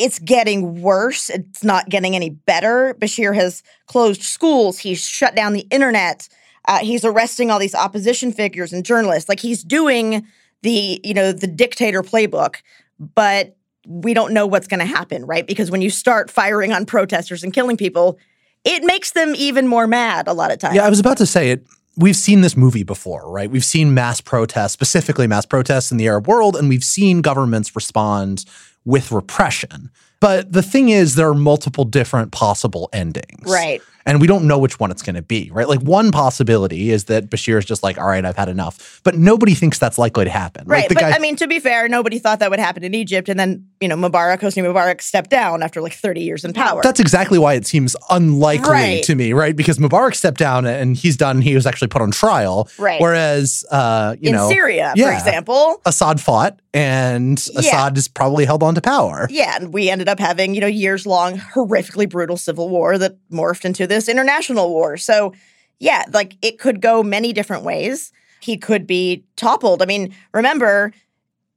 it's 0.00 0.18
getting 0.18 0.80
worse. 0.80 1.28
It's 1.28 1.62
not 1.62 1.88
getting 1.88 2.16
any 2.16 2.30
better. 2.30 2.96
Bashir 2.98 3.34
has 3.34 3.62
closed 3.86 4.22
schools. 4.22 4.78
He's 4.78 5.06
shut 5.06 5.34
down 5.34 5.52
the 5.52 5.66
internet. 5.70 6.28
Uh, 6.64 6.78
he's 6.78 7.04
arresting 7.04 7.50
all 7.50 7.58
these 7.58 7.74
opposition 7.74 8.32
figures 8.32 8.72
and 8.72 8.84
journalists. 8.84 9.28
Like 9.28 9.40
he's 9.40 9.62
doing 9.62 10.26
the, 10.62 11.00
you 11.04 11.14
know, 11.14 11.32
the 11.32 11.46
dictator 11.46 12.02
playbook, 12.02 12.56
but 12.98 13.56
we 13.86 14.14
don't 14.14 14.32
know 14.32 14.46
what's 14.46 14.66
going 14.66 14.80
to 14.80 14.86
happen, 14.86 15.24
right? 15.26 15.46
Because 15.46 15.70
when 15.70 15.82
you 15.82 15.90
start 15.90 16.30
firing 16.30 16.72
on 16.72 16.86
protesters 16.86 17.44
and 17.44 17.52
killing 17.52 17.76
people, 17.76 18.18
it 18.64 18.82
makes 18.84 19.12
them 19.12 19.34
even 19.36 19.66
more 19.66 19.86
mad 19.86 20.28
a 20.28 20.32
lot 20.32 20.50
of 20.50 20.58
times. 20.58 20.76
Yeah, 20.76 20.86
I 20.86 20.90
was 20.90 21.00
about 21.00 21.18
to 21.18 21.26
say 21.26 21.50
it. 21.50 21.66
We've 21.96 22.16
seen 22.16 22.40
this 22.40 22.56
movie 22.56 22.84
before, 22.84 23.30
right? 23.30 23.50
We've 23.50 23.64
seen 23.64 23.92
mass 23.92 24.20
protests, 24.20 24.72
specifically 24.72 25.26
mass 25.26 25.44
protests 25.44 25.90
in 25.90 25.98
the 25.98 26.06
Arab 26.06 26.28
world, 26.28 26.56
and 26.56 26.68
we've 26.68 26.84
seen 26.84 27.20
governments 27.20 27.74
respond 27.74 28.44
with 28.90 29.12
repression. 29.12 29.90
But 30.20 30.52
the 30.52 30.62
thing 30.62 30.90
is, 30.90 31.14
there 31.14 31.28
are 31.28 31.34
multiple 31.34 31.84
different 31.84 32.30
possible 32.32 32.90
endings. 32.92 33.50
Right. 33.50 33.80
And 34.06 34.20
we 34.20 34.26
don't 34.26 34.46
know 34.46 34.58
which 34.58 34.80
one 34.80 34.90
it's 34.90 35.02
going 35.02 35.14
to 35.14 35.22
be, 35.22 35.50
right? 35.52 35.68
Like 35.68 35.80
one 35.80 36.10
possibility 36.10 36.90
is 36.90 37.04
that 37.04 37.28
Bashir 37.28 37.58
is 37.58 37.66
just 37.66 37.82
like, 37.82 37.98
all 37.98 38.06
right, 38.06 38.24
I've 38.24 38.36
had 38.36 38.48
enough. 38.48 39.00
But 39.04 39.14
nobody 39.14 39.54
thinks 39.54 39.78
that's 39.78 39.98
likely 39.98 40.24
to 40.24 40.30
happen. 40.30 40.66
Right. 40.66 40.80
Like 40.80 40.88
the 40.88 40.94
but 40.94 41.00
guy, 41.02 41.10
I 41.12 41.18
mean, 41.18 41.36
to 41.36 41.46
be 41.46 41.60
fair, 41.60 41.86
nobody 41.86 42.18
thought 42.18 42.38
that 42.40 42.50
would 42.50 42.58
happen 42.58 42.82
in 42.82 42.94
Egypt. 42.94 43.28
And 43.28 43.38
then, 43.38 43.66
you 43.78 43.88
know, 43.88 43.96
Mubarak, 43.96 44.40
Hosni 44.40 44.64
Mubarak 44.64 45.02
stepped 45.02 45.28
down 45.30 45.62
after 45.62 45.82
like 45.82 45.92
30 45.92 46.22
years 46.22 46.44
in 46.44 46.54
power. 46.54 46.80
that's 46.82 46.98
exactly 46.98 47.38
why 47.38 47.54
it 47.54 47.66
seems 47.66 47.94
unlikely 48.08 48.70
Right. 48.70 49.04
to 49.04 49.14
me, 49.14 49.32
right? 49.34 49.54
Because 49.54 49.78
Mubarak 49.78 50.14
stepped 50.14 50.38
down 50.38 50.66
and 50.66 50.96
he's 50.96 51.16
done, 51.16 51.42
he 51.42 51.54
was 51.54 51.66
actually 51.66 51.88
put 51.88 52.00
on 52.00 52.10
trial. 52.10 52.68
Right. 52.78 53.00
Whereas, 53.00 53.64
uh, 53.70 54.16
you 54.18 54.30
in 54.30 54.36
know, 54.36 54.48
Syria, 54.48 54.94
for 54.96 55.12
example. 55.12 55.80
Assad 55.84 56.20
fought 56.20 56.58
and 56.72 57.38
Assad 57.56 57.96
is 57.98 58.06
probably 58.06 58.44
held 58.44 58.62
on 58.62 58.74
to 58.74 58.80
power. 58.80 59.26
Yeah, 59.30 59.56
and 59.56 59.72
we 59.72 59.90
ended 59.90 60.08
up 60.08 60.20
having, 60.20 60.54
you 60.54 60.60
know, 60.60 60.66
years 60.66 61.06
long, 61.06 61.36
horrifically 61.36 62.08
brutal 62.08 62.36
civil 62.36 62.68
war 62.68 62.96
that 62.98 63.16
morphed 63.30 63.64
into 63.64 63.86
this 63.86 64.08
international 64.08 64.70
war. 64.70 64.96
So, 64.96 65.32
yeah, 65.78 66.04
like 66.12 66.36
it 66.42 66.58
could 66.58 66.80
go 66.80 67.02
many 67.02 67.32
different 67.32 67.64
ways. 67.64 68.12
He 68.40 68.56
could 68.56 68.86
be 68.86 69.24
toppled. 69.36 69.82
I 69.82 69.86
mean, 69.86 70.14
remember, 70.32 70.92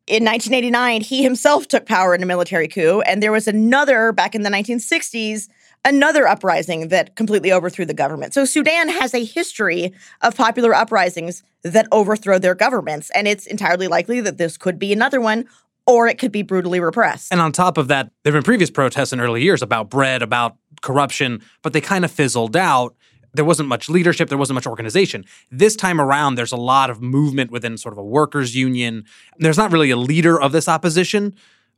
in 0.08 0.26
1989, 0.26 1.02
he 1.02 1.24
himself 1.24 1.68
took 1.68 1.86
power 1.86 2.14
in 2.16 2.24
a 2.24 2.26
military 2.26 2.68
coup, 2.68 3.02
and 3.02 3.22
there 3.22 3.32
was 3.32 3.48
another 3.48 4.12
back 4.12 4.36
in 4.36 4.42
the 4.42 4.50
1960s, 4.50 5.48
another 5.86 6.28
uprising 6.28 6.90
that 6.90 7.16
completely 7.16 7.52
overthrew 7.52 7.86
the 7.86 7.94
government. 7.94 8.34
So, 8.34 8.46
Sudan 8.46 8.90
has 8.90 9.14
a 9.14 9.24
history 9.24 9.94
of 10.22 10.36
popular 10.36 10.74
uprisings 10.74 11.44
that 11.64 11.88
overthrow 11.92 12.40
their 12.40 12.56
governments, 12.56 13.10
and 13.12 13.28
it's 13.28 13.46
entirely 13.46 13.88
likely 13.88 14.22
that 14.22 14.38
this 14.38 14.58
could 14.58 14.80
be 14.80 14.94
another 14.94 15.22
one. 15.22 15.46
Or 15.86 16.08
it 16.08 16.18
could 16.18 16.32
be 16.32 16.44
brutally 16.44 16.80
repressed. 16.80 17.30
And 17.30 17.42
on 17.42 17.52
top 17.52 17.78
of 17.78 17.90
that, 17.90 18.10
there 18.24 18.32
have 18.32 18.42
been 18.42 18.46
previous 18.46 18.72
protests 18.72 19.12
in 19.12 19.20
early 19.20 19.44
years 19.44 19.62
about 19.62 19.90
bread, 19.90 20.22
about 20.22 20.56
corruption, 20.82 21.42
but 21.62 21.74
they 21.74 21.82
kind 21.82 22.06
of 22.06 22.12
fizzled 22.12 22.56
out. 22.56 22.96
There 23.34 23.44
wasn't 23.44 23.68
much 23.68 23.90
leadership, 23.90 24.30
there 24.30 24.38
wasn't 24.38 24.56
much 24.56 24.66
organization. 24.66 25.26
This 25.52 25.76
time 25.76 26.00
around, 26.00 26.36
there's 26.36 26.54
a 26.54 26.58
lot 26.58 26.90
of 26.90 27.02
movement 27.02 27.52
within 27.52 27.78
sort 27.78 27.94
of 27.94 27.98
a 27.98 28.04
workers' 28.04 28.56
union. 28.56 29.04
There's 29.40 29.58
not 29.58 29.74
really 29.74 29.90
a 29.90 29.98
leader 29.98 30.40
of 30.40 30.54
this 30.54 30.70
opposition, 30.70 31.36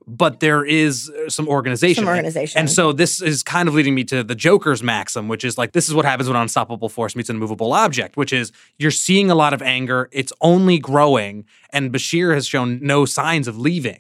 but 0.08 0.40
there 0.40 0.64
is 0.64 1.10
uh, 1.10 1.30
some 1.30 1.48
organization. 1.48 2.04
Some 2.04 2.10
organization. 2.10 2.60
And 2.60 2.70
so 2.70 2.92
this 2.92 3.22
is 3.22 3.44
kind 3.44 3.68
of 3.68 3.76
leading 3.76 3.96
me 3.96 4.04
to 4.06 4.24
the 4.24 4.36
Joker's 4.36 4.84
maxim, 4.84 5.28
which 5.28 5.44
is 5.44 5.58
like 5.58 5.72
this 5.72 5.88
is 5.88 5.94
what 5.94 6.06
happens 6.06 6.30
when 6.30 6.38
unstoppable 6.38 6.90
force 6.90 7.16
meets 7.16 7.30
an 7.30 7.38
immovable 7.38 7.74
object, 7.74 8.18
which 8.18 8.32
is 8.32 8.52
you're 8.78 8.92
seeing 8.92 9.32
a 9.32 9.36
lot 9.36 9.54
of 9.54 9.62
anger, 9.62 10.10
it's 10.12 10.34
only 10.42 10.78
growing, 10.80 11.46
and 11.72 11.92
Bashir 11.92 12.34
has 12.34 12.48
shown 12.48 12.80
no 12.82 13.06
signs 13.06 13.48
of 13.48 13.58
leaving. 13.58 14.00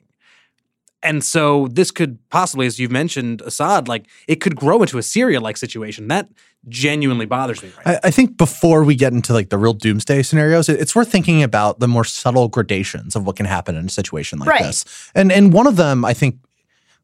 And 1.05 1.23
so 1.23 1.67
this 1.71 1.91
could 1.91 2.17
possibly, 2.29 2.65
as 2.67 2.79
you've 2.79 2.91
mentioned, 2.91 3.41
Assad, 3.41 3.87
like 3.87 4.07
it 4.27 4.41
could 4.41 4.55
grow 4.55 4.81
into 4.81 4.97
a 4.97 5.03
Syria-like 5.03 5.57
situation. 5.57 6.07
That 6.07 6.27
genuinely 6.67 7.25
bothers 7.27 7.61
me 7.61 7.69
right 7.77 7.85
now. 7.85 7.91
I, 8.03 8.07
I 8.07 8.11
think 8.11 8.37
before 8.37 8.83
we 8.83 8.95
get 8.95 9.13
into 9.13 9.33
like 9.33 9.49
the 9.49 9.57
real 9.57 9.73
doomsday 9.73 10.23
scenarios, 10.23 10.67
it- 10.67 10.79
it's 10.81 10.95
worth 10.95 11.11
thinking 11.11 11.43
about 11.43 11.79
the 11.79 11.87
more 11.87 12.03
subtle 12.03 12.47
gradations 12.47 13.15
of 13.15 13.25
what 13.25 13.35
can 13.35 13.45
happen 13.45 13.75
in 13.75 13.85
a 13.85 13.89
situation 13.89 14.39
like 14.39 14.49
Right. 14.49 14.63
this. 14.63 14.83
And 15.13 15.31
and 15.31 15.53
one 15.53 15.67
of 15.67 15.75
them, 15.75 16.03
I 16.03 16.13
think, 16.13 16.35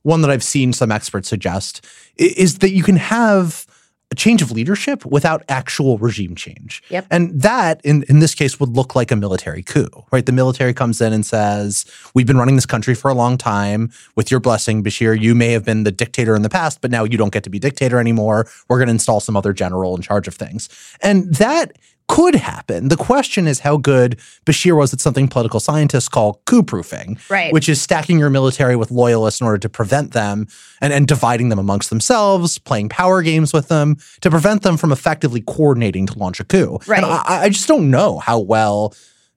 one 0.03 0.21
that 0.23 0.31
I've 0.31 0.43
seen 0.43 0.73
some 0.73 0.91
experts 0.91 1.29
suggest 1.29 1.85
i- 2.19 2.33
is 2.35 2.57
that 2.59 2.71
you 2.71 2.83
can 2.83 2.95
have 2.97 3.67
a 4.11 4.15
change 4.15 4.41
of 4.41 4.51
leadership 4.51 5.05
without 5.05 5.43
actual 5.47 5.97
regime 5.97 6.35
change. 6.35 6.83
Yep. 6.89 7.07
And 7.09 7.41
that, 7.41 7.79
in, 7.83 8.03
in 8.09 8.19
this 8.19 8.35
case, 8.35 8.59
would 8.59 8.69
look 8.69 8.93
like 8.93 9.09
a 9.09 9.15
military 9.15 9.63
coup, 9.63 9.89
right? 10.11 10.25
The 10.25 10.33
military 10.33 10.73
comes 10.73 10.99
in 10.99 11.13
and 11.13 11.25
says, 11.25 11.85
We've 12.13 12.27
been 12.27 12.37
running 12.37 12.55
this 12.55 12.65
country 12.65 12.93
for 12.93 13.09
a 13.09 13.13
long 13.13 13.37
time. 13.37 13.89
With 14.15 14.29
your 14.29 14.41
blessing, 14.41 14.83
Bashir, 14.83 15.19
you 15.19 15.33
may 15.33 15.53
have 15.53 15.63
been 15.63 15.83
the 15.83 15.91
dictator 15.91 16.35
in 16.35 16.41
the 16.41 16.49
past, 16.49 16.81
but 16.81 16.91
now 16.91 17.05
you 17.05 17.17
don't 17.17 17.31
get 17.31 17.43
to 17.45 17.49
be 17.49 17.57
dictator 17.57 17.99
anymore. 17.99 18.47
We're 18.67 18.77
going 18.77 18.87
to 18.87 18.93
install 18.93 19.21
some 19.21 19.37
other 19.37 19.53
general 19.53 19.95
in 19.95 20.01
charge 20.01 20.27
of 20.27 20.35
things. 20.35 20.67
And 21.01 21.33
that 21.35 21.77
could 22.11 22.35
happen. 22.35 22.89
The 22.89 22.97
question 22.97 23.47
is 23.47 23.59
how 23.61 23.77
good 23.77 24.19
Bashir 24.45 24.75
was 24.75 24.93
at 24.93 24.99
something 24.99 25.29
political 25.29 25.61
scientists 25.61 26.09
call 26.09 26.41
coup 26.45 26.61
proofing, 26.61 27.17
Right. 27.29 27.53
which 27.53 27.69
is 27.69 27.81
stacking 27.81 28.19
your 28.19 28.29
military 28.29 28.75
with 28.75 28.91
loyalists 28.91 29.39
in 29.39 29.47
order 29.47 29.59
to 29.59 29.69
prevent 29.69 30.11
them 30.11 30.47
and, 30.81 30.91
and 30.91 31.07
dividing 31.07 31.47
them 31.47 31.57
amongst 31.57 31.89
themselves, 31.89 32.57
playing 32.57 32.89
power 32.89 33.21
games 33.21 33.53
with 33.53 33.69
them 33.69 33.95
to 34.19 34.29
prevent 34.29 34.61
them 34.63 34.75
from 34.75 34.91
effectively 34.91 35.39
coordinating 35.39 36.05
to 36.07 36.19
launch 36.19 36.41
a 36.41 36.43
coup. 36.43 36.79
Right. 36.85 36.97
And 36.97 37.05
I, 37.05 37.43
I 37.43 37.49
just 37.49 37.69
don't 37.69 37.89
know 37.89 38.19
how 38.19 38.39
well 38.39 38.93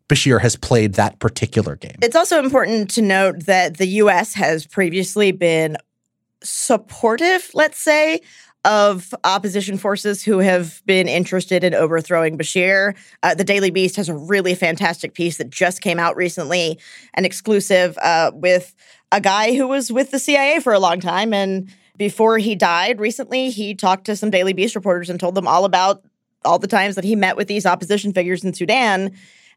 Bashir 0.09 0.41
has 0.41 0.57
played 0.57 0.95
that 0.95 1.21
particular 1.21 1.77
game. 1.77 1.97
It's 2.03 2.17
also 2.17 2.41
important 2.41 2.91
to 2.91 3.03
note 3.03 3.47
that 3.47 3.77
the 3.77 3.87
US 4.03 4.35
has 4.35 4.67
previously 4.67 5.31
been 5.31 5.77
supportive, 6.43 7.51
let's 7.55 7.79
say, 7.79 8.21
of 8.65 9.15
opposition 9.25 9.77
forces 9.77 10.23
who 10.23 10.39
have 10.39 10.83
been 10.87 11.07
interested 11.07 11.63
in 11.63 11.75
overthrowing 11.75 12.39
Bashir. 12.39 12.97
Uh, 13.23 13.35
the 13.35 13.45
Daily 13.45 13.71
Beast 13.71 13.97
has 13.97 14.09
a 14.09 14.17
really 14.17 14.55
fantastic 14.55 15.15
piece 15.15 15.37
that 15.37 15.51
just 15.51 15.83
came 15.83 15.99
out 15.99 16.17
recently, 16.17 16.79
an 17.15 17.25
exclusive 17.25 17.99
uh, 18.03 18.31
with 18.35 18.75
a 19.13 19.21
guy 19.21 19.55
who 19.55 19.69
was 19.69 19.93
with 19.93 20.11
the 20.11 20.19
CIA 20.19 20.61
for 20.61 20.73
a 20.73 20.79
long 20.79 20.99
time. 20.99 21.35
And 21.35 21.69
before 21.97 22.39
he 22.39 22.55
died 22.55 23.01
recently, 23.01 23.51
he 23.51 23.75
talked 23.75 24.07
to 24.07 24.17
some 24.17 24.31
Daily 24.31 24.53
Beast 24.53 24.75
reporters 24.75 25.11
and 25.11 25.21
told 25.21 25.35
them 25.35 25.47
all 25.47 25.65
about 25.65 26.03
all 26.45 26.59
the 26.59 26.67
times 26.67 26.95
that 26.95 27.05
he 27.05 27.17
met 27.17 27.37
with 27.37 27.49
these 27.49 27.67
opposition 27.67 28.13
figures 28.13 28.45
in 28.45 28.55
Sudan 28.55 29.13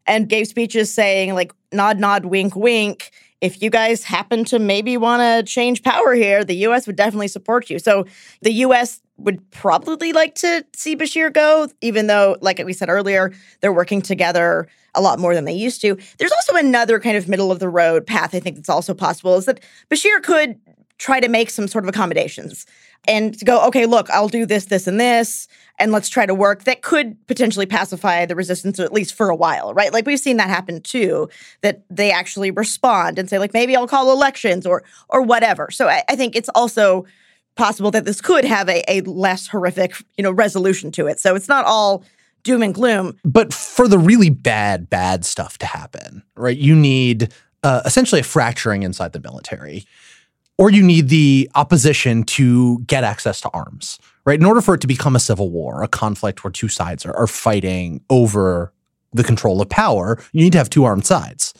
and 0.06 0.28
gave 0.28 0.46
speeches 0.46 0.92
saying, 0.92 1.34
like, 1.34 1.52
nod, 1.72 1.98
nod, 1.98 2.24
wink, 2.24 2.56
wink. 2.56 3.10
If 3.40 3.62
you 3.62 3.70
guys 3.70 4.02
happen 4.02 4.44
to 4.46 4.58
maybe 4.58 4.96
want 4.96 5.22
to 5.22 5.50
change 5.50 5.82
power 5.82 6.14
here, 6.14 6.44
the 6.44 6.56
US 6.66 6.86
would 6.86 6.96
definitely 6.96 7.28
support 7.28 7.70
you. 7.70 7.78
So 7.78 8.04
the 8.42 8.52
US 8.52 9.00
would 9.16 9.48
probably 9.50 10.12
like 10.12 10.34
to 10.36 10.64
see 10.74 10.96
Bashir 10.96 11.32
go, 11.32 11.68
even 11.80 12.06
though, 12.06 12.36
like 12.40 12.58
we 12.64 12.72
said 12.72 12.88
earlier, 12.88 13.32
they're 13.60 13.72
working 13.72 14.00
together 14.00 14.68
a 14.94 15.00
lot 15.00 15.18
more 15.18 15.34
than 15.34 15.44
they 15.44 15.52
used 15.52 15.80
to. 15.82 15.96
There's 16.18 16.32
also 16.32 16.54
another 16.54 16.98
kind 16.98 17.16
of 17.16 17.28
middle 17.28 17.52
of 17.52 17.58
the 17.58 17.68
road 17.68 18.06
path 18.06 18.34
I 18.34 18.40
think 18.40 18.56
that's 18.56 18.68
also 18.68 18.94
possible 18.94 19.36
is 19.36 19.46
that 19.46 19.60
Bashir 19.90 20.22
could 20.22 20.58
try 20.98 21.20
to 21.20 21.28
make 21.28 21.50
some 21.50 21.68
sort 21.68 21.84
of 21.84 21.88
accommodations 21.88 22.66
and 23.06 23.38
to 23.38 23.44
go, 23.44 23.66
okay, 23.68 23.86
look, 23.86 24.10
I'll 24.10 24.28
do 24.28 24.44
this, 24.44 24.66
this, 24.66 24.86
and 24.86 25.00
this, 25.00 25.48
and 25.78 25.92
let's 25.92 26.08
try 26.08 26.26
to 26.26 26.34
work. 26.34 26.64
That 26.64 26.82
could 26.82 27.16
potentially 27.26 27.66
pacify 27.66 28.26
the 28.26 28.34
resistance, 28.34 28.78
at 28.78 28.92
least 28.92 29.14
for 29.14 29.30
a 29.30 29.36
while, 29.36 29.72
right? 29.72 29.92
Like 29.92 30.06
we've 30.06 30.18
seen 30.18 30.36
that 30.38 30.48
happen 30.48 30.82
too, 30.82 31.28
that 31.62 31.84
they 31.88 32.10
actually 32.10 32.50
respond 32.50 33.18
and 33.18 33.30
say, 33.30 33.38
like, 33.38 33.54
maybe 33.54 33.76
I'll 33.76 33.88
call 33.88 34.12
elections 34.12 34.66
or 34.66 34.82
or 35.08 35.22
whatever. 35.22 35.70
So 35.70 35.88
I, 35.88 36.02
I 36.08 36.16
think 36.16 36.36
it's 36.36 36.50
also 36.54 37.06
possible 37.56 37.90
that 37.90 38.04
this 38.04 38.20
could 38.20 38.44
have 38.44 38.68
a, 38.68 38.82
a 38.90 39.00
less 39.02 39.48
horrific, 39.48 39.94
you 40.16 40.22
know, 40.22 40.30
resolution 40.30 40.92
to 40.92 41.06
it. 41.06 41.18
So 41.18 41.34
it's 41.34 41.48
not 41.48 41.64
all 41.64 42.04
doom 42.44 42.62
and 42.62 42.74
gloom. 42.74 43.16
But 43.24 43.52
for 43.52 43.88
the 43.88 43.98
really 43.98 44.30
bad, 44.30 44.88
bad 44.88 45.24
stuff 45.24 45.58
to 45.58 45.66
happen, 45.66 46.22
right, 46.36 46.56
you 46.56 46.76
need 46.76 47.32
uh, 47.62 47.82
essentially 47.84 48.20
a 48.20 48.24
fracturing 48.24 48.84
inside 48.84 49.12
the 49.12 49.20
military, 49.20 49.84
or 50.58 50.70
you 50.70 50.82
need 50.82 51.08
the 51.08 51.48
opposition 51.54 52.24
to 52.24 52.80
get 52.80 53.04
access 53.04 53.40
to 53.40 53.48
arms, 53.50 53.98
right? 54.24 54.38
In 54.38 54.44
order 54.44 54.60
for 54.60 54.74
it 54.74 54.80
to 54.80 54.86
become 54.86 55.16
a 55.16 55.20
civil 55.20 55.50
war, 55.50 55.82
a 55.82 55.88
conflict 55.88 56.44
where 56.44 56.50
two 56.50 56.68
sides 56.68 57.06
are, 57.06 57.16
are 57.16 57.28
fighting 57.28 58.02
over 58.10 58.72
the 59.12 59.24
control 59.24 59.62
of 59.62 59.68
power, 59.70 60.18
you 60.32 60.42
need 60.42 60.52
to 60.52 60.58
have 60.58 60.68
two 60.68 60.84
armed 60.84 61.06
sides. 61.06 61.54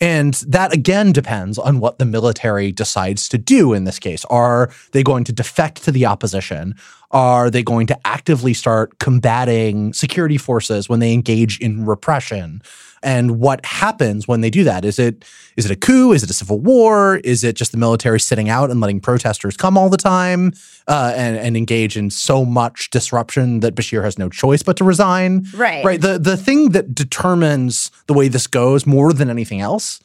And 0.00 0.34
that 0.48 0.74
again 0.74 1.12
depends 1.12 1.58
on 1.58 1.80
what 1.80 1.98
the 1.98 2.04
military 2.04 2.72
decides 2.72 3.28
to 3.28 3.38
do 3.38 3.72
in 3.72 3.84
this 3.84 3.98
case. 3.98 4.24
Are 4.26 4.70
they 4.92 5.02
going 5.02 5.24
to 5.24 5.32
defect 5.32 5.82
to 5.84 5.92
the 5.92 6.04
opposition? 6.04 6.74
Are 7.12 7.48
they 7.48 7.62
going 7.62 7.86
to 7.86 7.98
actively 8.06 8.54
start 8.54 8.98
combating 8.98 9.92
security 9.92 10.36
forces 10.36 10.88
when 10.88 11.00
they 11.00 11.12
engage 11.12 11.58
in 11.60 11.86
repression? 11.86 12.60
And 13.04 13.38
what 13.38 13.64
happens 13.64 14.26
when 14.26 14.40
they 14.40 14.50
do 14.50 14.64
that? 14.64 14.84
Is 14.84 14.98
it 14.98 15.24
is 15.56 15.66
it 15.66 15.70
a 15.70 15.76
coup? 15.76 16.12
Is 16.12 16.22
it 16.22 16.30
a 16.30 16.32
civil 16.32 16.58
war? 16.58 17.18
Is 17.18 17.44
it 17.44 17.54
just 17.54 17.70
the 17.70 17.78
military 17.78 18.18
sitting 18.18 18.48
out 18.48 18.70
and 18.70 18.80
letting 18.80 18.98
protesters 18.98 19.56
come 19.56 19.78
all 19.78 19.88
the 19.88 19.96
time 19.98 20.52
uh, 20.88 21.12
and, 21.14 21.36
and 21.36 21.56
engage 21.56 21.96
in 21.96 22.10
so 22.10 22.44
much 22.44 22.90
disruption 22.90 23.60
that 23.60 23.74
Bashir 23.74 24.02
has 24.02 24.18
no 24.18 24.28
choice 24.28 24.62
but 24.62 24.76
to 24.78 24.84
resign? 24.84 25.46
Right. 25.54 25.84
Right. 25.84 26.00
The 26.00 26.18
the 26.18 26.36
thing 26.36 26.70
that 26.70 26.94
determines 26.94 27.90
the 28.06 28.14
way 28.14 28.28
this 28.28 28.46
goes 28.46 28.86
more 28.86 29.12
than 29.12 29.30
anything 29.30 29.60
else 29.60 30.00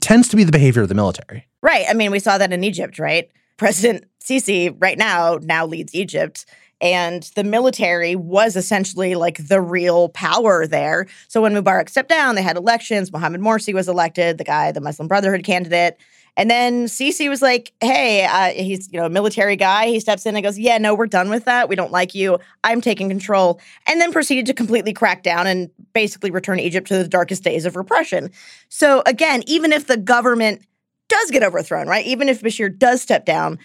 tends 0.00 0.28
to 0.28 0.36
be 0.36 0.44
the 0.44 0.52
behavior 0.52 0.82
of 0.82 0.88
the 0.88 0.94
military. 0.94 1.48
Right. 1.62 1.84
I 1.88 1.94
mean, 1.94 2.12
we 2.12 2.20
saw 2.20 2.38
that 2.38 2.52
in 2.52 2.62
Egypt, 2.62 2.98
right? 2.98 3.28
President 3.56 4.04
Sisi 4.22 4.74
right 4.78 4.98
now 4.98 5.38
now 5.42 5.66
leads 5.66 5.94
Egypt. 5.94 6.46
And 6.80 7.22
the 7.34 7.44
military 7.44 8.16
was 8.16 8.54
essentially 8.54 9.14
like 9.14 9.48
the 9.48 9.60
real 9.60 10.10
power 10.10 10.66
there. 10.66 11.06
So 11.28 11.40
when 11.40 11.54
Mubarak 11.54 11.88
stepped 11.88 12.10
down, 12.10 12.34
they 12.34 12.42
had 12.42 12.56
elections. 12.56 13.12
Mohammed 13.12 13.40
Morsi 13.40 13.72
was 13.72 13.88
elected, 13.88 14.38
the 14.38 14.44
guy, 14.44 14.72
the 14.72 14.80
Muslim 14.80 15.08
Brotherhood 15.08 15.44
candidate. 15.44 15.96
And 16.36 16.50
then 16.50 16.84
Sisi 16.84 17.30
was 17.30 17.40
like, 17.40 17.72
"Hey, 17.80 18.26
uh, 18.26 18.50
he's 18.50 18.92
you 18.92 19.00
know 19.00 19.06
a 19.06 19.10
military 19.10 19.56
guy. 19.56 19.86
He 19.86 20.00
steps 20.00 20.26
in 20.26 20.36
and 20.36 20.44
goes, 20.44 20.58
"Yeah, 20.58 20.76
no, 20.76 20.94
we're 20.94 21.06
done 21.06 21.30
with 21.30 21.46
that. 21.46 21.68
We 21.68 21.76
don't 21.76 21.92
like 21.92 22.14
you. 22.14 22.38
I'm 22.62 22.82
taking 22.82 23.08
control." 23.08 23.58
And 23.86 24.00
then 24.00 24.12
proceeded 24.12 24.44
to 24.46 24.52
completely 24.52 24.92
crack 24.92 25.22
down 25.22 25.46
and 25.46 25.70
basically 25.94 26.30
return 26.30 26.60
Egypt 26.60 26.88
to 26.88 26.98
the 26.98 27.08
darkest 27.08 27.42
days 27.42 27.64
of 27.64 27.74
repression. 27.74 28.30
So 28.68 29.02
again, 29.06 29.44
even 29.46 29.72
if 29.72 29.86
the 29.86 29.96
government 29.96 30.60
does 31.08 31.30
get 31.30 31.42
overthrown, 31.42 31.86
right? 31.86 32.04
Even 32.04 32.28
if 32.28 32.42
Bashir 32.42 32.76
does 32.76 33.00
step 33.00 33.24
down, 33.24 33.58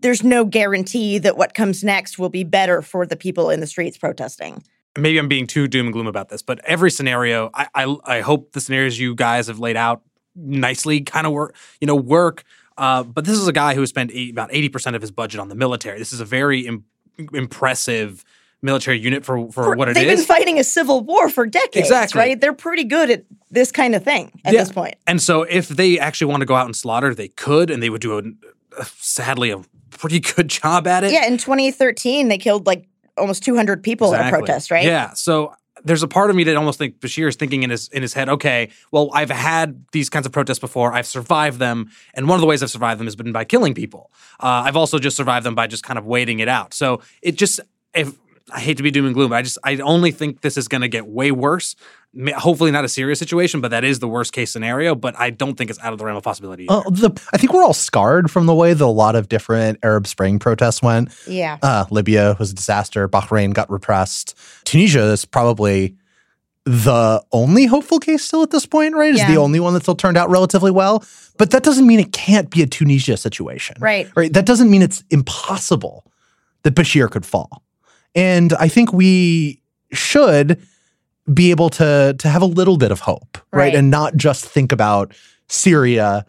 there's 0.00 0.22
no 0.22 0.44
guarantee 0.44 1.18
that 1.18 1.36
what 1.36 1.54
comes 1.54 1.82
next 1.84 2.18
will 2.18 2.28
be 2.28 2.44
better 2.44 2.82
for 2.82 3.06
the 3.06 3.16
people 3.16 3.50
in 3.50 3.60
the 3.60 3.66
streets 3.66 3.96
protesting. 3.98 4.62
Maybe 4.96 5.18
I'm 5.18 5.28
being 5.28 5.46
too 5.46 5.68
doom 5.68 5.86
and 5.86 5.92
gloom 5.92 6.06
about 6.06 6.28
this, 6.28 6.42
but 6.42 6.58
every 6.64 6.90
scenario, 6.90 7.50
I 7.54 7.68
I, 7.74 7.96
I 8.04 8.20
hope 8.20 8.52
the 8.52 8.60
scenarios 8.60 8.98
you 8.98 9.14
guys 9.14 9.46
have 9.46 9.58
laid 9.58 9.76
out 9.76 10.02
nicely 10.34 11.00
kind 11.00 11.26
of 11.26 11.32
work, 11.32 11.54
you 11.80 11.86
know, 11.86 11.96
work. 11.96 12.44
Uh, 12.76 13.02
but 13.02 13.24
this 13.24 13.36
is 13.36 13.48
a 13.48 13.52
guy 13.52 13.74
who 13.74 13.84
spent 13.86 14.12
eight, 14.14 14.30
about 14.30 14.50
80% 14.52 14.94
of 14.94 15.00
his 15.02 15.10
budget 15.10 15.40
on 15.40 15.48
the 15.48 15.56
military. 15.56 15.98
This 15.98 16.12
is 16.12 16.20
a 16.20 16.24
very 16.24 16.60
Im- 16.60 16.84
impressive 17.34 18.24
military 18.62 18.98
unit 18.98 19.24
for, 19.24 19.50
for, 19.52 19.74
what 19.76 19.88
it 19.88 19.94
They've 19.94 20.08
is. 20.08 20.20
been 20.20 20.26
fighting 20.26 20.58
a 20.58 20.64
civil 20.64 21.00
war 21.02 21.28
for 21.28 21.46
decades, 21.46 21.88
Exactly. 21.88 22.18
right? 22.20 22.40
They're 22.40 22.52
pretty 22.52 22.84
good 22.84 23.10
at 23.10 23.24
this 23.50 23.70
kind 23.72 23.94
of 23.94 24.02
thing 24.04 24.30
at 24.44 24.52
Yeah. 24.52 24.60
this 24.60 24.72
point. 24.72 24.94
And 25.06 25.20
so 25.22 25.42
if 25.42 25.68
they 25.68 25.98
actually 25.98 26.28
want 26.30 26.40
to 26.40 26.46
go 26.46 26.54
out 26.54 26.66
and 26.66 26.74
slaughter, 26.74 27.14
they 27.14 27.28
could, 27.28 27.70
and 27.70 27.82
they 27.82 27.90
would 27.90 28.00
do 28.00 28.18
a, 28.18 28.84
sadly 28.96 29.50
a 29.50 29.60
pretty 29.90 30.20
good 30.20 30.48
job 30.62 30.86
at 30.86 31.04
it. 31.04 31.12
Yeah, 31.12 31.26
in 31.26 31.38
2013, 31.38 32.28
they 32.28 32.38
killed 32.38 32.66
like 32.66 32.88
almost 33.16 33.42
200 33.42 33.82
people 33.82 34.14
in 34.14 34.20
a 34.20 34.30
protest, 34.30 34.70
right? 34.70 34.84
Yeah. 34.84 35.12
So 35.14 35.54
there's 35.84 36.02
a 36.02 36.08
part 36.08 36.30
of 36.30 36.36
me 36.36 36.44
that 36.44 36.56
almost 36.56 36.78
think 36.78 37.00
Bashir 37.00 37.28
is 37.28 37.36
thinking 37.36 37.62
in 37.62 37.70
his 37.70 37.88
in 37.88 38.02
his 38.02 38.14
head, 38.14 38.28
okay, 38.28 38.70
well, 38.90 39.10
I've 39.14 39.30
had 39.30 39.84
these 39.92 40.08
kinds 40.08 40.26
of 40.26 40.32
protests 40.32 40.58
before. 40.58 40.92
I've 40.92 41.06
survived 41.06 41.58
them, 41.58 41.90
and 42.14 42.28
one 42.28 42.36
of 42.36 42.40
the 42.40 42.46
ways 42.46 42.62
I've 42.62 42.70
survived 42.70 43.00
them 43.00 43.06
has 43.06 43.16
been 43.16 43.32
by 43.32 43.44
killing 43.44 43.74
people. 43.74 44.10
Uh, 44.40 44.62
I've 44.66 44.76
also 44.76 44.98
just 44.98 45.16
survived 45.16 45.44
them 45.46 45.54
by 45.54 45.66
just 45.66 45.84
kind 45.84 45.98
of 45.98 46.06
waiting 46.06 46.40
it 46.40 46.48
out. 46.48 46.74
So 46.74 47.02
it 47.22 47.36
just 47.36 47.60
if 47.94 48.14
I 48.50 48.60
hate 48.60 48.76
to 48.78 48.82
be 48.82 48.90
doom 48.90 49.04
and 49.06 49.14
gloom, 49.14 49.30
but 49.30 49.36
I 49.36 49.42
just 49.42 49.58
I 49.64 49.76
only 49.76 50.10
think 50.10 50.40
this 50.40 50.56
is 50.56 50.68
going 50.68 50.80
to 50.82 50.88
get 50.88 51.06
way 51.06 51.30
worse. 51.30 51.76
Hopefully 52.36 52.70
not 52.70 52.84
a 52.84 52.88
serious 52.88 53.18
situation, 53.18 53.60
but 53.60 53.70
that 53.70 53.84
is 53.84 53.98
the 53.98 54.08
worst 54.08 54.32
case 54.32 54.50
scenario. 54.50 54.94
But 54.94 55.14
I 55.18 55.30
don't 55.30 55.56
think 55.56 55.68
it's 55.70 55.78
out 55.80 55.92
of 55.92 55.98
the 55.98 56.04
realm 56.06 56.16
of 56.16 56.22
possibility. 56.22 56.66
Uh, 56.68 56.80
the, 56.90 57.10
I 57.32 57.36
think 57.36 57.52
we're 57.52 57.62
all 57.62 57.74
scarred 57.74 58.30
from 58.30 58.46
the 58.46 58.54
way 58.54 58.72
that 58.72 58.84
a 58.84 58.86
lot 58.86 59.14
of 59.14 59.28
different 59.28 59.78
Arab 59.82 60.06
Spring 60.06 60.38
protests 60.38 60.80
went. 60.82 61.10
Yeah. 61.26 61.58
Uh, 61.62 61.84
Libya 61.90 62.36
was 62.38 62.50
a 62.50 62.54
disaster. 62.54 63.06
Bahrain 63.08 63.52
got 63.52 63.70
repressed. 63.70 64.34
Tunisia 64.64 65.02
is 65.12 65.24
probably 65.26 65.96
the 66.64 67.22
only 67.32 67.66
hopeful 67.66 67.98
case 67.98 68.24
still 68.24 68.42
at 68.42 68.50
this 68.50 68.66
point, 68.66 68.94
right? 68.94 69.12
Is 69.14 69.20
Yeah. 69.20 69.28
the 69.30 69.38
only 69.38 69.60
one 69.60 69.72
that 69.74 69.82
still 69.82 69.94
turned 69.94 70.16
out 70.18 70.28
relatively 70.30 70.70
well. 70.70 71.02
But 71.38 71.50
that 71.50 71.62
doesn't 71.62 71.86
mean 71.86 71.98
it 72.00 72.12
can't 72.12 72.50
be 72.50 72.62
a 72.62 72.66
Tunisia 72.66 73.16
situation. 73.16 73.76
Right. 73.80 74.08
Right. 74.16 74.32
That 74.32 74.44
doesn't 74.44 74.70
mean 74.70 74.82
it's 74.82 75.02
impossible 75.10 76.04
that 76.64 76.74
Bashir 76.74 77.10
could 77.10 77.24
fall. 77.24 77.62
And 78.14 78.52
I 78.54 78.68
think 78.68 78.92
we 78.92 79.60
should 79.92 80.60
be 81.32 81.50
able 81.50 81.70
to 81.70 82.14
to 82.18 82.28
have 82.28 82.42
a 82.42 82.46
little 82.46 82.78
bit 82.78 82.90
of 82.90 83.00
hope, 83.00 83.38
right? 83.52 83.64
Right. 83.64 83.74
And 83.74 83.90
not 83.90 84.16
just 84.16 84.44
think 84.44 84.72
about 84.72 85.14
Syria, 85.48 86.24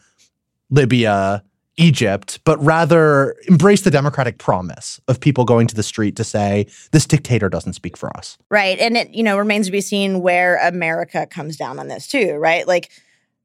Libya, 0.69 1.43
Egypt, 1.77 2.39
but 2.43 2.61
rather 2.63 3.35
embrace 3.47 3.81
the 3.81 3.91
democratic 3.91 4.37
promise 4.37 4.99
of 5.07 5.19
people 5.19 5.45
going 5.45 5.65
to 5.67 5.75
the 5.75 5.83
street 5.83 6.17
to 6.17 6.25
say 6.25 6.67
this 6.91 7.05
dictator 7.05 7.47
doesn't 7.47 7.73
speak 7.73 7.95
for 7.95 8.15
us. 8.17 8.37
Right. 8.49 8.77
And 8.79 8.97
it, 8.97 9.13
you 9.13 9.23
know, 9.23 9.37
remains 9.37 9.67
to 9.67 9.71
be 9.71 9.81
seen 9.81 10.21
where 10.21 10.57
America 10.57 11.25
comes 11.25 11.55
down 11.55 11.79
on 11.79 11.87
this 11.87 12.05
too, 12.05 12.33
right? 12.33 12.67
Like 12.67 12.89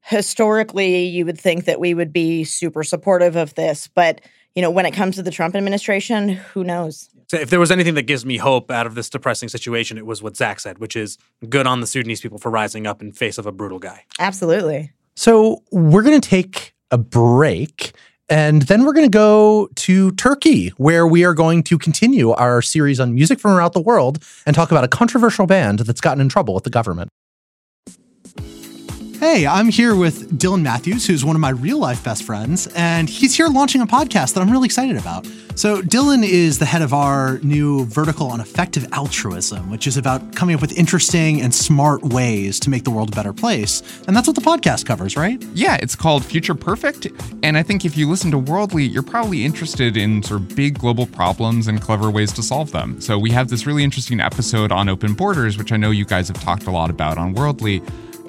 historically, 0.01 1.05
you 1.05 1.25
would 1.25 1.39
think 1.39 1.65
that 1.65 1.79
we 1.79 1.93
would 1.93 2.11
be 2.11 2.43
super 2.43 2.83
supportive 2.83 3.37
of 3.37 3.55
this, 3.55 3.87
but 3.87 4.19
you 4.55 4.61
know, 4.61 4.71
when 4.71 4.85
it 4.85 4.91
comes 4.91 5.15
to 5.17 5.23
the 5.23 5.31
Trump 5.31 5.55
administration, 5.55 6.29
who 6.29 6.63
knows? 6.63 7.09
So 7.27 7.37
if 7.37 7.49
there 7.49 7.59
was 7.59 7.71
anything 7.71 7.95
that 7.95 8.03
gives 8.03 8.25
me 8.25 8.37
hope 8.37 8.71
out 8.71 8.87
of 8.87 8.95
this 8.95 9.09
depressing 9.09 9.49
situation, 9.49 9.97
it 9.97 10.05
was 10.05 10.23
what 10.23 10.37
Zack 10.37 10.59
said, 10.59 10.79
which 10.79 10.95
is 10.95 11.17
good 11.49 11.67
on 11.67 11.81
the 11.81 11.87
Sudanese 11.87 12.21
people 12.21 12.37
for 12.37 12.49
rising 12.49 12.87
up 12.87 13.01
in 13.01 13.11
face 13.11 13.37
of 13.37 13.45
a 13.45 13.51
brutal 13.51 13.79
guy. 13.79 14.05
Absolutely. 14.19 14.91
So 15.15 15.63
we're 15.71 16.03
going 16.03 16.19
to 16.19 16.29
take 16.29 16.73
a 16.91 16.97
break. 16.97 17.93
And 18.27 18.63
then 18.63 18.85
we're 18.85 18.93
going 18.93 19.05
to 19.05 19.15
go 19.15 19.69
to 19.75 20.11
Turkey, 20.13 20.69
where 20.77 21.05
we 21.05 21.23
are 21.25 21.35
going 21.35 21.61
to 21.63 21.77
continue 21.77 22.31
our 22.31 22.61
series 22.61 22.99
on 22.99 23.13
music 23.13 23.39
from 23.39 23.51
around 23.51 23.73
the 23.73 23.81
world 23.81 24.23
and 24.47 24.55
talk 24.55 24.71
about 24.71 24.83
a 24.83 24.87
controversial 24.87 25.45
band 25.45 25.79
that's 25.79 26.01
gotten 26.01 26.21
in 26.21 26.29
trouble 26.29 26.55
with 26.55 26.63
the 26.63 26.71
government. 26.71 27.09
Hey, 29.27 29.47
I'm 29.47 29.69
here 29.69 29.95
with 29.95 30.37
Dylan 30.37 30.61
Matthews, 30.61 31.07
who's 31.07 31.25
one 31.25 31.35
of 31.35 31.39
my 31.39 31.49
real 31.49 31.79
life 31.79 32.03
best 32.03 32.21
friends, 32.21 32.67
and 32.75 33.09
he's 33.09 33.35
here 33.35 33.47
launching 33.47 33.81
a 33.81 33.87
podcast 33.87 34.35
that 34.35 34.41
I'm 34.41 34.51
really 34.51 34.67
excited 34.67 34.97
about. 34.97 35.25
So, 35.55 35.81
Dylan 35.81 36.23
is 36.23 36.59
the 36.59 36.65
head 36.65 36.83
of 36.83 36.93
our 36.93 37.39
new 37.39 37.85
vertical 37.85 38.27
on 38.27 38.39
effective 38.39 38.87
altruism, 38.91 39.71
which 39.71 39.87
is 39.87 39.97
about 39.97 40.35
coming 40.35 40.53
up 40.53 40.61
with 40.61 40.77
interesting 40.77 41.41
and 41.41 41.55
smart 41.55 42.03
ways 42.03 42.59
to 42.59 42.69
make 42.69 42.83
the 42.83 42.91
world 42.91 43.13
a 43.13 43.15
better 43.15 43.33
place. 43.33 43.81
And 44.05 44.15
that's 44.15 44.27
what 44.27 44.35
the 44.35 44.43
podcast 44.43 44.85
covers, 44.85 45.17
right? 45.17 45.43
Yeah, 45.55 45.79
it's 45.81 45.95
called 45.95 46.23
Future 46.23 46.53
Perfect. 46.53 47.07
And 47.41 47.57
I 47.57 47.63
think 47.63 47.83
if 47.83 47.97
you 47.97 48.07
listen 48.07 48.29
to 48.29 48.37
Worldly, 48.37 48.83
you're 48.83 49.01
probably 49.01 49.43
interested 49.43 49.97
in 49.97 50.21
sort 50.21 50.41
of 50.41 50.55
big 50.55 50.77
global 50.77 51.07
problems 51.07 51.67
and 51.67 51.81
clever 51.81 52.11
ways 52.11 52.31
to 52.33 52.43
solve 52.43 52.71
them. 52.71 53.01
So 53.01 53.17
we 53.17 53.31
have 53.31 53.49
this 53.49 53.65
really 53.65 53.83
interesting 53.83 54.19
episode 54.19 54.71
on 54.71 54.87
open 54.87 55.15
borders, 55.15 55.57
which 55.57 55.71
I 55.71 55.77
know 55.77 55.89
you 55.89 56.05
guys 56.05 56.27
have 56.27 56.39
talked 56.43 56.67
a 56.67 56.71
lot 56.71 56.91
about 56.91 57.17
on 57.17 57.33
Worldly, 57.33 57.81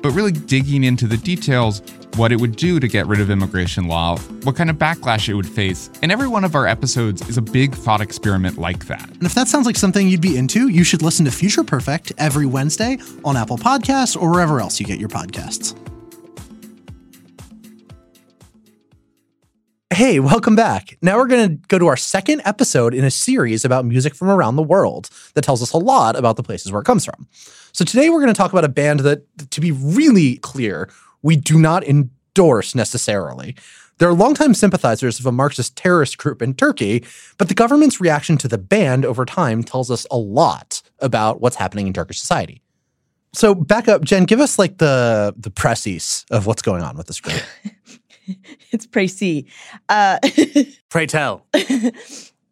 but 0.03 0.11
really 0.11 0.33
digging 0.33 0.85
into 0.85 1.07
the 1.07 1.17
details 1.17 1.83
what 2.17 2.33
it 2.33 2.41
would 2.41 2.57
do 2.57 2.81
to 2.81 2.89
get 2.89 3.07
rid 3.07 3.21
of 3.21 3.31
immigration 3.31 3.89
law, 3.89 4.17
what 4.45 4.57
kind 4.57 4.71
of 4.71 4.77
backlash 4.77 5.29
it 5.29 5.35
would 5.35 5.47
face. 5.47 5.91
And 6.03 6.11
every 6.11 6.29
one 6.29 6.45
of 6.45 6.55
our 6.55 6.67
episodes 6.67 7.29
is 7.29 7.37
a 7.37 7.43
big 7.43 7.75
thought 7.75 8.01
experiment 8.01 8.59
like 8.59 8.87
that. 8.87 9.09
And 9.09 9.25
if 9.25 9.35
that 9.35 9.49
sounds 9.49 9.67
like 9.67 9.77
something 9.77 10.09
you'd 10.09 10.21
be 10.21 10.37
into, 10.37 10.69
you 10.69 10.85
should 10.85 11.03
listen 11.03 11.25
to 11.27 11.31
Future 11.31 11.65
Perfect 11.65 12.13
every 12.19 12.47
Wednesday 12.47 12.99
on 13.25 13.37
Apple 13.37 13.59
Podcasts 13.59 14.21
or 14.21 14.31
wherever 14.31 14.61
else 14.61 14.81
you 14.81 14.87
get 14.87 14.99
your 14.99 15.11
podcasts. 15.11 15.77
Hey, 19.97 20.21
welcome 20.21 20.55
back. 20.55 20.99
Now 21.01 21.17
we're 21.17 21.27
going 21.27 21.49
to 21.49 21.69
go 21.69 21.79
to 21.79 21.87
our 21.87 21.97
second 21.97 22.43
episode 22.45 22.93
in 22.93 23.03
a 23.03 23.11
series 23.11 23.65
about 23.65 23.87
music 23.87 24.15
from 24.15 24.29
around 24.29 24.57
the 24.57 24.63
world 24.63 25.09
that 25.33 25.41
tells 25.41 25.63
us 25.63 25.73
a 25.73 25.79
lot 25.79 26.17
about 26.17 26.37
the 26.37 26.43
places 26.43 26.71
where 26.71 26.83
it 26.83 26.85
comes 26.85 27.07
from. 27.07 27.27
So 27.73 27.83
today 27.83 28.11
we're 28.11 28.21
going 28.21 28.33
to 28.33 28.37
talk 28.37 28.53
about 28.53 28.67
a 28.67 28.69
band 28.69 29.01
that, 29.01 29.23
to 29.53 29.59
be 29.59 29.73
really 29.73 30.37
clear, 30.37 30.91
we 31.23 31.35
do 31.35 31.59
not 31.59 31.83
endorse 31.83 32.75
necessarily. 32.75 33.57
They're 33.97 34.13
longtime 34.13 34.53
sympathizers 34.53 35.19
of 35.19 35.25
a 35.25 35.33
Marxist 35.33 35.77
terrorist 35.77 36.19
group 36.19 36.43
in 36.43 36.53
Turkey, 36.53 37.03
but 37.39 37.49
the 37.49 37.55
government's 37.55 37.99
reaction 37.99 38.37
to 38.37 38.49
the 38.49 38.59
band 38.59 39.07
over 39.07 39.25
time 39.25 39.65
tells 39.65 39.91
us 39.91 40.07
a 40.11 40.19
lot 40.19 40.83
about 40.99 41.41
what's 41.41 41.57
happening 41.57 41.87
in 41.87 41.95
Turkish 41.95 42.21
society. 42.21 42.61
So 43.33 43.55
back 43.55 43.89
up, 43.89 44.05
Jenn, 44.05 44.25
give 44.25 44.41
us 44.41 44.59
like 44.59 44.77
the 44.77 45.33
the 45.39 45.51
precis 45.51 46.27
of 46.31 46.47
what's 46.47 46.61
going 46.61 46.83
on 46.83 46.99
with 46.99 47.07
this 47.07 47.19
group. 47.21 47.41
It's 48.73 48.87
précis. 48.87 49.47
Uh, 49.89 50.19
Pray 50.89 51.07
tell. 51.07 51.47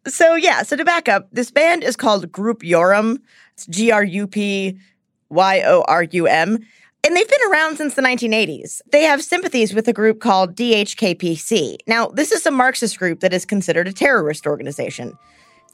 so 0.07 0.35
yeah, 0.35 0.63
so 0.63 0.75
to 0.75 0.85
back 0.85 1.09
up, 1.09 1.27
this 1.31 1.51
band 1.51 1.83
is 1.83 1.95
called 1.95 2.31
Grup 2.31 2.63
Yorum. 2.63 3.19
It's 3.53 3.65
G 3.67 3.91
R 3.91 4.03
U 4.03 4.27
P 4.27 4.79
Y 5.29 5.61
O 5.61 5.83
R 5.87 6.03
U 6.03 6.27
M. 6.27 6.59
And 7.05 7.15
they've 7.15 7.29
been 7.29 7.51
around 7.51 7.77
since 7.77 7.93
the 7.93 8.01
1980s. 8.01 8.81
They 8.91 9.03
have 9.03 9.23
sympathies 9.23 9.75
with 9.75 9.87
a 9.87 9.93
group 9.93 10.21
called 10.21 10.55
DHKPC. 10.55 11.77
Now, 11.85 12.07
this 12.07 12.31
is 12.31 12.47
a 12.47 12.51
Marxist 12.51 12.97
group 12.97 13.19
that 13.19 13.31
is 13.31 13.45
considered 13.45 13.87
a 13.87 13.93
terrorist 13.93 14.47
organization. 14.47 15.15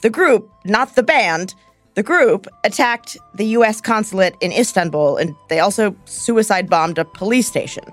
The 0.02 0.10
group, 0.10 0.52
not 0.66 0.96
the 0.96 1.04
band, 1.04 1.56
the 1.94 2.04
group 2.04 2.48
attacked 2.66 3.18
the 3.34 3.46
US 3.58 3.80
consulate 3.80 4.36
in 4.42 4.52
Istanbul 4.52 5.16
and 5.16 5.34
they 5.48 5.60
also 5.60 5.96
suicide 6.04 6.70
bombed 6.70 6.98
a 6.98 7.06
police 7.06 7.48
station. 7.48 7.84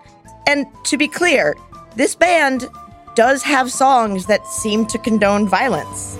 And 0.48 0.66
to 0.84 0.96
be 0.96 1.06
clear, 1.06 1.56
this 1.98 2.14
band 2.14 2.68
does 3.16 3.42
have 3.42 3.72
songs 3.72 4.26
that 4.26 4.46
seem 4.46 4.86
to 4.86 4.98
condone 4.98 5.48
violence. 5.48 6.16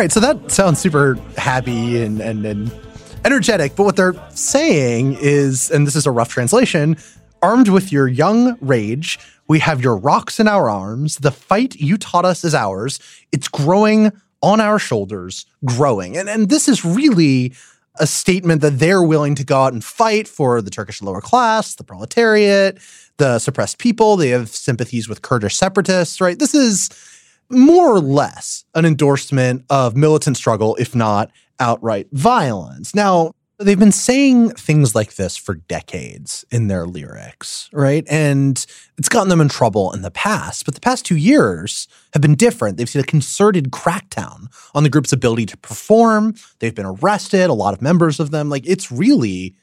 Right, 0.00 0.10
so 0.10 0.20
that 0.20 0.50
sounds 0.50 0.78
super 0.78 1.16
happy 1.36 2.02
and, 2.02 2.22
and, 2.22 2.46
and 2.46 2.72
energetic, 3.26 3.76
but 3.76 3.84
what 3.84 3.96
they're 3.96 4.14
saying 4.30 5.14
is, 5.20 5.70
and 5.70 5.86
this 5.86 5.94
is 5.94 6.06
a 6.06 6.10
rough 6.10 6.30
translation 6.30 6.96
armed 7.42 7.68
with 7.68 7.92
your 7.92 8.08
young 8.08 8.56
rage, 8.62 9.18
we 9.46 9.58
have 9.58 9.82
your 9.82 9.98
rocks 9.98 10.40
in 10.40 10.48
our 10.48 10.70
arms. 10.70 11.16
The 11.16 11.30
fight 11.30 11.74
you 11.76 11.98
taught 11.98 12.24
us 12.24 12.44
is 12.44 12.54
ours. 12.54 12.98
It's 13.30 13.48
growing 13.48 14.12
on 14.42 14.58
our 14.58 14.78
shoulders, 14.78 15.44
growing. 15.66 16.16
And, 16.16 16.30
and 16.30 16.48
this 16.48 16.66
is 16.66 16.82
really 16.82 17.52
a 17.96 18.06
statement 18.06 18.62
that 18.62 18.78
they're 18.78 19.02
willing 19.02 19.34
to 19.34 19.44
go 19.44 19.64
out 19.64 19.74
and 19.74 19.84
fight 19.84 20.26
for 20.28 20.62
the 20.62 20.70
Turkish 20.70 21.02
lower 21.02 21.20
class, 21.20 21.74
the 21.74 21.84
proletariat, 21.84 22.78
the 23.18 23.38
suppressed 23.38 23.78
people. 23.78 24.16
They 24.16 24.30
have 24.30 24.48
sympathies 24.48 25.10
with 25.10 25.20
Kurdish 25.20 25.56
separatists, 25.56 26.22
right? 26.22 26.38
This 26.38 26.54
is 26.54 26.88
more 27.50 27.92
or 27.92 28.00
less 28.00 28.64
an 28.74 28.84
endorsement 28.84 29.64
of 29.68 29.96
militant 29.96 30.36
struggle, 30.36 30.76
if 30.76 30.94
not 30.94 31.30
outright 31.58 32.06
violence. 32.12 32.94
Now, 32.94 33.32
they've 33.58 33.78
been 33.78 33.92
saying 33.92 34.50
things 34.52 34.94
like 34.94 35.16
this 35.16 35.36
for 35.36 35.54
decades 35.54 36.44
in 36.50 36.68
their 36.68 36.86
lyrics, 36.86 37.68
right? 37.72 38.04
And 38.08 38.64
it's 38.96 39.08
gotten 39.08 39.28
them 39.28 39.40
in 39.40 39.48
trouble 39.48 39.92
in 39.92 40.02
the 40.02 40.10
past. 40.10 40.64
But 40.64 40.74
the 40.74 40.80
past 40.80 41.04
two 41.04 41.16
years 41.16 41.86
have 42.14 42.22
been 42.22 42.36
different. 42.36 42.78
They've 42.78 42.88
seen 42.88 43.02
a 43.02 43.06
concerted 43.06 43.70
crackdown 43.70 44.46
on 44.74 44.82
the 44.82 44.88
group's 44.88 45.12
ability 45.12 45.46
to 45.46 45.56
perform. 45.58 46.34
They've 46.60 46.74
been 46.74 46.86
arrested, 46.86 47.50
a 47.50 47.54
lot 47.54 47.74
of 47.74 47.82
members 47.82 48.18
of 48.18 48.30
them. 48.30 48.48
Like, 48.48 48.66
it's 48.66 48.90
really, 48.90 49.54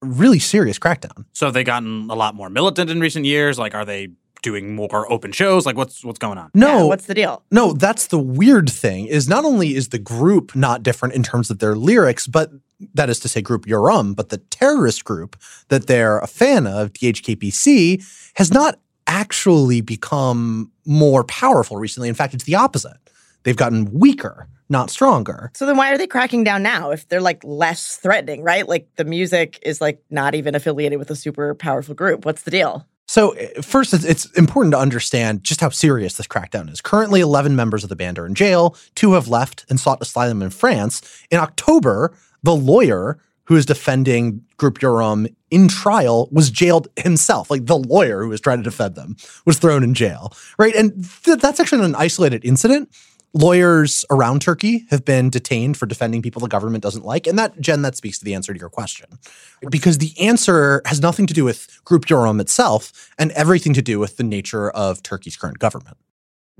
really 0.00 0.38
serious 0.38 0.78
crackdown. 0.78 1.26
So 1.32 1.46
have 1.46 1.54
they 1.54 1.64
gotten 1.64 2.08
a 2.08 2.14
lot 2.14 2.34
more 2.34 2.48
militant 2.48 2.88
in 2.88 3.00
recent 3.00 3.26
years? 3.26 3.58
Like, 3.58 3.74
are 3.74 3.84
they 3.84 4.08
doing 4.42 4.74
more 4.74 5.10
open 5.10 5.32
shows? 5.32 5.66
Like, 5.66 5.76
what's 5.76 6.04
what's 6.04 6.18
going 6.18 6.38
on? 6.38 6.50
No, 6.54 6.78
Yeah, 6.78 6.84
what's 6.84 7.06
the 7.06 7.14
deal? 7.14 7.42
No, 7.50 7.72
that's 7.72 8.08
the 8.08 8.18
weird 8.18 8.70
thing 8.70 9.06
is 9.06 9.28
not 9.28 9.44
only 9.44 9.74
is 9.74 9.88
the 9.88 9.98
group 9.98 10.54
not 10.54 10.82
different 10.82 11.14
in 11.14 11.22
terms 11.22 11.50
of 11.50 11.58
their 11.58 11.74
lyrics, 11.74 12.26
but 12.26 12.50
that 12.94 13.10
is 13.10 13.18
to 13.20 13.28
say 13.28 13.42
Grup 13.42 13.66
Yorum, 13.66 14.14
but 14.14 14.28
the 14.28 14.38
terrorist 14.38 15.04
group 15.04 15.36
that 15.68 15.86
they're 15.86 16.18
a 16.18 16.26
fan 16.26 16.66
of, 16.66 16.92
DHKPC, 16.92 18.30
has 18.34 18.52
not 18.52 18.78
actually 19.06 19.80
become 19.80 20.70
more 20.84 21.24
powerful 21.24 21.76
recently. 21.76 22.08
In 22.08 22.14
fact, 22.14 22.34
it's 22.34 22.44
the 22.44 22.54
opposite. 22.54 22.96
They've 23.42 23.56
gotten 23.56 23.98
weaker, 23.98 24.48
not 24.68 24.90
stronger. 24.90 25.50
So 25.54 25.64
then 25.66 25.76
why 25.76 25.92
are 25.92 25.98
they 25.98 26.06
cracking 26.06 26.44
down 26.44 26.62
now 26.62 26.90
if 26.90 27.08
they're 27.08 27.20
like 27.20 27.42
less 27.44 27.96
threatening, 27.96 28.42
right? 28.42 28.68
Like 28.68 28.88
the 28.96 29.04
music 29.04 29.58
is 29.62 29.80
like 29.80 30.02
not 30.10 30.34
even 30.34 30.54
affiliated 30.54 30.98
with 30.98 31.10
a 31.10 31.16
super 31.16 31.54
powerful 31.54 31.94
group. 31.94 32.24
What's 32.24 32.42
the 32.42 32.50
deal? 32.50 32.86
So, 33.08 33.34
uh, 33.36 33.62
first, 33.62 33.94
it's, 33.94 34.04
it's 34.04 34.26
important 34.32 34.72
to 34.74 34.78
understand 34.78 35.42
just 35.42 35.60
how 35.60 35.70
serious 35.70 36.16
this 36.16 36.26
crackdown 36.26 36.70
is. 36.70 36.80
Currently, 36.82 37.20
11 37.20 37.56
members 37.56 37.82
of 37.82 37.88
the 37.88 37.96
band 37.96 38.18
are 38.18 38.26
in 38.26 38.34
jail. 38.34 38.76
Two 38.94 39.14
have 39.14 39.28
left 39.28 39.64
and 39.70 39.80
sought 39.80 40.02
asylum 40.02 40.42
in 40.42 40.50
France. 40.50 41.24
In 41.30 41.38
October, 41.40 42.14
the 42.42 42.54
lawyer 42.54 43.18
who 43.44 43.56
is 43.56 43.64
defending 43.64 44.44
Grup 44.58 44.82
Yorum 44.82 45.26
in 45.50 45.68
trial 45.68 46.28
was 46.30 46.50
jailed 46.50 46.88
himself. 46.96 47.50
Like 47.50 47.64
the 47.64 47.78
lawyer 47.78 48.22
who 48.22 48.28
was 48.28 48.42
trying 48.42 48.58
to 48.58 48.62
defend 48.62 48.94
them 48.94 49.16
was 49.46 49.58
thrown 49.58 49.82
in 49.82 49.94
jail, 49.94 50.34
right? 50.58 50.74
And 50.74 51.08
th- 51.24 51.38
that's 51.38 51.58
actually 51.58 51.82
an 51.86 51.94
isolated 51.94 52.44
incident. 52.44 52.90
Lawyers 53.34 54.04
around 54.10 54.40
Turkey 54.40 54.86
have 54.90 55.04
been 55.04 55.28
detained 55.28 55.76
for 55.76 55.86
defending 55.86 56.22
people 56.22 56.40
the 56.40 56.48
government 56.48 56.82
doesn't 56.82 57.04
like. 57.04 57.26
And 57.26 57.38
that, 57.38 57.60
Jenn, 57.60 57.82
that 57.82 57.96
speaks 57.96 58.18
to 58.18 58.24
the 58.24 58.34
answer 58.34 58.54
to 58.54 58.58
your 58.58 58.70
question. 58.70 59.06
Because 59.70 59.98
the 59.98 60.18
answer 60.18 60.80
has 60.86 61.00
nothing 61.00 61.26
to 61.26 61.34
do 61.34 61.44
with 61.44 61.80
Grup 61.84 62.08
Yorum 62.08 62.40
itself 62.40 63.10
and 63.18 63.30
everything 63.32 63.74
to 63.74 63.82
do 63.82 63.98
with 63.98 64.16
the 64.16 64.24
nature 64.24 64.70
of 64.70 65.02
Turkey's 65.02 65.36
current 65.36 65.58
government. 65.58 65.98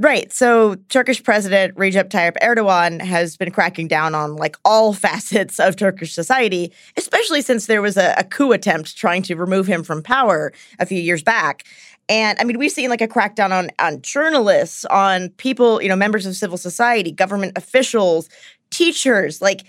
Right. 0.00 0.33
So 0.33 0.76
Turkish 0.90 1.24
President 1.24 1.74
Recep 1.74 2.09
Tayyip 2.09 2.37
Erdogan 2.40 3.00
has 3.00 3.37
been 3.37 3.50
cracking 3.50 3.88
down 3.88 4.14
on 4.14 4.37
like 4.37 4.57
all 4.64 4.92
facets 4.94 5.59
of 5.59 5.74
Turkish 5.74 6.12
society, 6.12 6.72
especially 6.96 7.42
since 7.42 7.66
there 7.66 7.83
was 7.83 7.96
a, 7.96 8.14
a 8.16 8.22
coup 8.22 8.52
attempt 8.52 8.96
trying 8.96 9.22
to 9.22 9.35
remove 9.35 9.66
him 9.66 9.83
from 9.83 10.02
power 10.02 10.52
a 10.78 10.87
few 10.87 11.00
years 11.00 11.24
back. 11.24 11.64
And 12.08 12.38
I 12.40 12.44
mean, 12.44 12.58
we've 12.58 12.72
seen 12.72 12.88
like 12.88 13.02
a 13.02 13.08
crackdown 13.08 13.50
on 13.50 13.70
on 13.78 14.00
journalists, 14.02 14.84
on 14.86 15.28
people, 15.30 15.82
you 15.82 15.88
know, 15.88 15.96
members 15.96 16.26
of 16.26 16.36
civil 16.36 16.56
society, 16.56 17.12
government 17.12 17.52
officials, 17.56 18.28
teachers. 18.70 19.42
Like, 19.42 19.62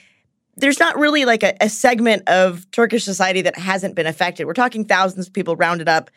there's 0.56 0.80
not 0.80 0.98
really 0.98 1.26
like 1.26 1.44
a, 1.44 1.56
a 1.62 1.70
segment 1.70 2.28
of 2.28 2.70
Turkish 2.72 3.04
society 3.04 3.42
that 3.42 3.58
hasn't 3.58 3.96
been 3.96 4.08
affected. 4.08 4.46
We're 4.46 4.54
talking 4.54 4.86
thousands 4.86 5.28
of 5.28 5.34
people 5.34 5.56
rounded 5.56 5.90
up 5.90 6.10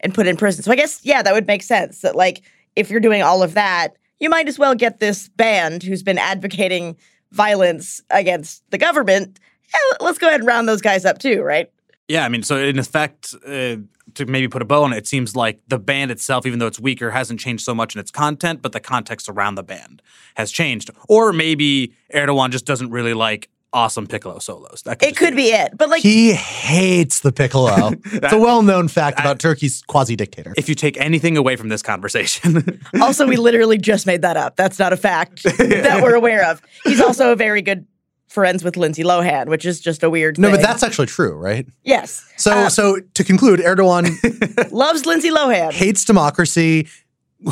and 0.00 0.14
put 0.14 0.26
in 0.26 0.36
prison. 0.36 0.62
So 0.62 0.72
I 0.72 0.76
guess, 0.76 1.00
yeah, 1.04 1.22
that 1.22 1.34
would 1.34 1.46
make 1.46 1.62
sense 1.62 2.00
that 2.02 2.16
like 2.16 2.42
if 2.76 2.90
you're 2.90 3.00
doing 3.00 3.22
all 3.22 3.42
of 3.42 3.54
that, 3.54 3.96
you 4.20 4.28
might 4.28 4.48
as 4.48 4.58
well 4.58 4.74
get 4.74 5.00
this 5.00 5.28
band 5.30 5.82
who's 5.82 6.02
been 6.02 6.18
advocating 6.18 6.96
violence 7.32 8.00
against 8.10 8.68
the 8.70 8.78
government. 8.78 9.38
Yeah, 9.72 9.96
let's 10.00 10.18
go 10.18 10.28
ahead 10.28 10.40
and 10.40 10.48
round 10.48 10.68
those 10.68 10.80
guys 10.80 11.04
up 11.04 11.18
too, 11.18 11.42
right? 11.42 11.70
Yeah, 12.08 12.24
I 12.24 12.30
mean, 12.30 12.42
so 12.42 12.56
in 12.56 12.78
effect, 12.78 13.34
uh, 13.46 13.76
to 14.14 14.26
maybe 14.26 14.48
put 14.48 14.62
a 14.62 14.64
bow 14.64 14.84
on 14.84 14.94
it, 14.94 14.96
it 14.96 15.06
seems 15.06 15.36
like 15.36 15.60
the 15.68 15.78
band 15.78 16.10
itself, 16.10 16.46
even 16.46 16.58
though 16.58 16.66
it's 16.66 16.80
weaker, 16.80 17.10
hasn't 17.10 17.38
changed 17.38 17.64
so 17.64 17.74
much 17.74 17.94
in 17.94 18.00
its 18.00 18.10
content, 18.10 18.62
but 18.62 18.72
the 18.72 18.80
context 18.80 19.28
around 19.28 19.56
the 19.56 19.62
band 19.62 20.00
has 20.36 20.50
changed. 20.50 20.90
Or 21.08 21.32
maybe 21.34 21.92
Erdogan 22.14 22.50
just 22.50 22.64
doesn't 22.64 22.90
really 22.90 23.12
like 23.12 23.50
awesome 23.72 24.06
piccolo 24.06 24.38
solos. 24.38 24.82
That 24.82 24.98
could 24.98 25.08
It 25.08 25.16
could 25.16 25.36
be 25.36 25.48
it. 25.48 25.76
But 25.76 25.90
like 25.90 26.02
He 26.02 26.32
hates 26.32 27.20
the 27.20 27.32
piccolo. 27.32 27.92
it's 28.04 28.32
a 28.32 28.38
well 28.38 28.62
known 28.62 28.88
fact 28.88 29.20
about 29.20 29.38
Turkey's 29.38 29.82
quasi 29.86 30.16
dictator. 30.16 30.54
If 30.56 30.68
you 30.68 30.74
take 30.74 30.98
anything 30.98 31.36
away 31.36 31.56
from 31.56 31.68
this 31.68 31.82
conversation, 31.82 32.80
also 33.00 33.26
we 33.26 33.36
literally 33.36 33.78
just 33.78 34.06
made 34.06 34.22
that 34.22 34.36
up. 34.36 34.56
That's 34.56 34.78
not 34.78 34.92
a 34.92 34.96
fact 34.96 35.42
that 35.58 36.00
we're 36.02 36.14
aware 36.14 36.44
of. 36.50 36.62
He's 36.84 37.00
also 37.00 37.32
a 37.32 37.36
very 37.36 37.62
good 37.62 37.86
friends 38.28 38.62
with 38.62 38.76
Lindsay 38.76 39.02
Lohan, 39.04 39.46
which 39.48 39.64
is 39.64 39.80
just 39.80 40.02
a 40.02 40.10
weird 40.10 40.38
No, 40.38 40.48
thing. 40.48 40.56
but 40.56 40.62
that's 40.62 40.82
actually 40.82 41.06
true, 41.06 41.32
right? 41.32 41.66
yes. 41.84 42.24
So, 42.36 42.52
Uh, 42.52 42.68
so 42.68 43.00
to 43.14 43.24
conclude, 43.24 43.60
Erdogan 43.60 44.70
loves 44.72 45.06
Lindsay 45.06 45.30
Lohan. 45.30 45.72
hates 45.72 46.04
democracy. 46.04 46.86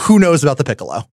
Who 0.03 0.19
knows 0.19 0.43
about 0.43 0.59
the 0.59 0.65
piccolo? 0.65 1.09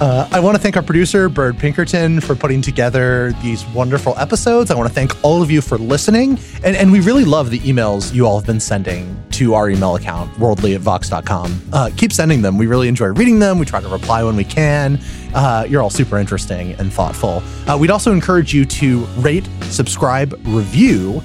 Uh, 0.00 0.28
I 0.30 0.40
want 0.40 0.56
to 0.56 0.62
thank 0.62 0.76
our 0.76 0.82
producer, 0.82 1.28
Bird 1.28 1.58
Pinkerton, 1.58 2.20
for 2.20 2.34
putting 2.34 2.60
together 2.60 3.32
these 3.42 3.64
wonderful 3.68 4.14
episodes. 4.18 4.70
I 4.70 4.74
want 4.74 4.88
to 4.88 4.94
thank 4.94 5.12
all 5.24 5.42
of 5.42 5.50
you 5.50 5.62
for 5.62 5.78
listening. 5.78 6.38
And, 6.62 6.76
and 6.76 6.92
we 6.92 7.00
really 7.00 7.24
love 7.24 7.50
the 7.50 7.60
emails 7.60 8.12
you 8.12 8.26
all 8.26 8.38
have 8.38 8.46
been 8.46 8.60
sending 8.60 9.16
to 9.32 9.54
our 9.54 9.70
email 9.70 9.96
account, 9.96 10.38
worldly 10.38 10.74
at 10.74 10.82
vox.com. 10.82 11.62
Uh, 11.72 11.90
keep 11.96 12.12
sending 12.12 12.42
them. 12.42 12.58
We 12.58 12.66
really 12.66 12.88
enjoy 12.88 13.06
reading 13.06 13.38
them. 13.38 13.58
We 13.58 13.64
try 13.64 13.80
to 13.80 13.88
reply 13.88 14.22
when 14.22 14.36
we 14.36 14.44
can. 14.44 15.00
Uh, 15.34 15.64
you're 15.68 15.82
all 15.82 15.90
super 15.90 16.18
interesting 16.18 16.72
and 16.74 16.92
thoughtful. 16.92 17.42
Uh, 17.66 17.78
we'd 17.78 17.90
also 17.90 18.12
encourage 18.12 18.52
you 18.52 18.66
to 18.66 19.04
rate, 19.18 19.48
subscribe, 19.62 20.38
review 20.44 21.22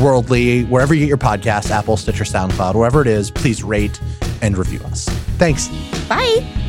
Worldly, 0.00 0.64
wherever 0.64 0.92
you 0.92 1.00
get 1.00 1.08
your 1.08 1.16
podcast, 1.16 1.70
Apple, 1.70 1.96
Stitcher, 1.96 2.24
SoundCloud, 2.24 2.74
wherever 2.74 3.00
it 3.00 3.06
is, 3.06 3.30
please 3.30 3.62
rate 3.62 3.98
and 4.42 4.56
review 4.56 4.80
us. 4.80 5.06
Thanks. 5.38 5.68
Bye. 6.06 6.65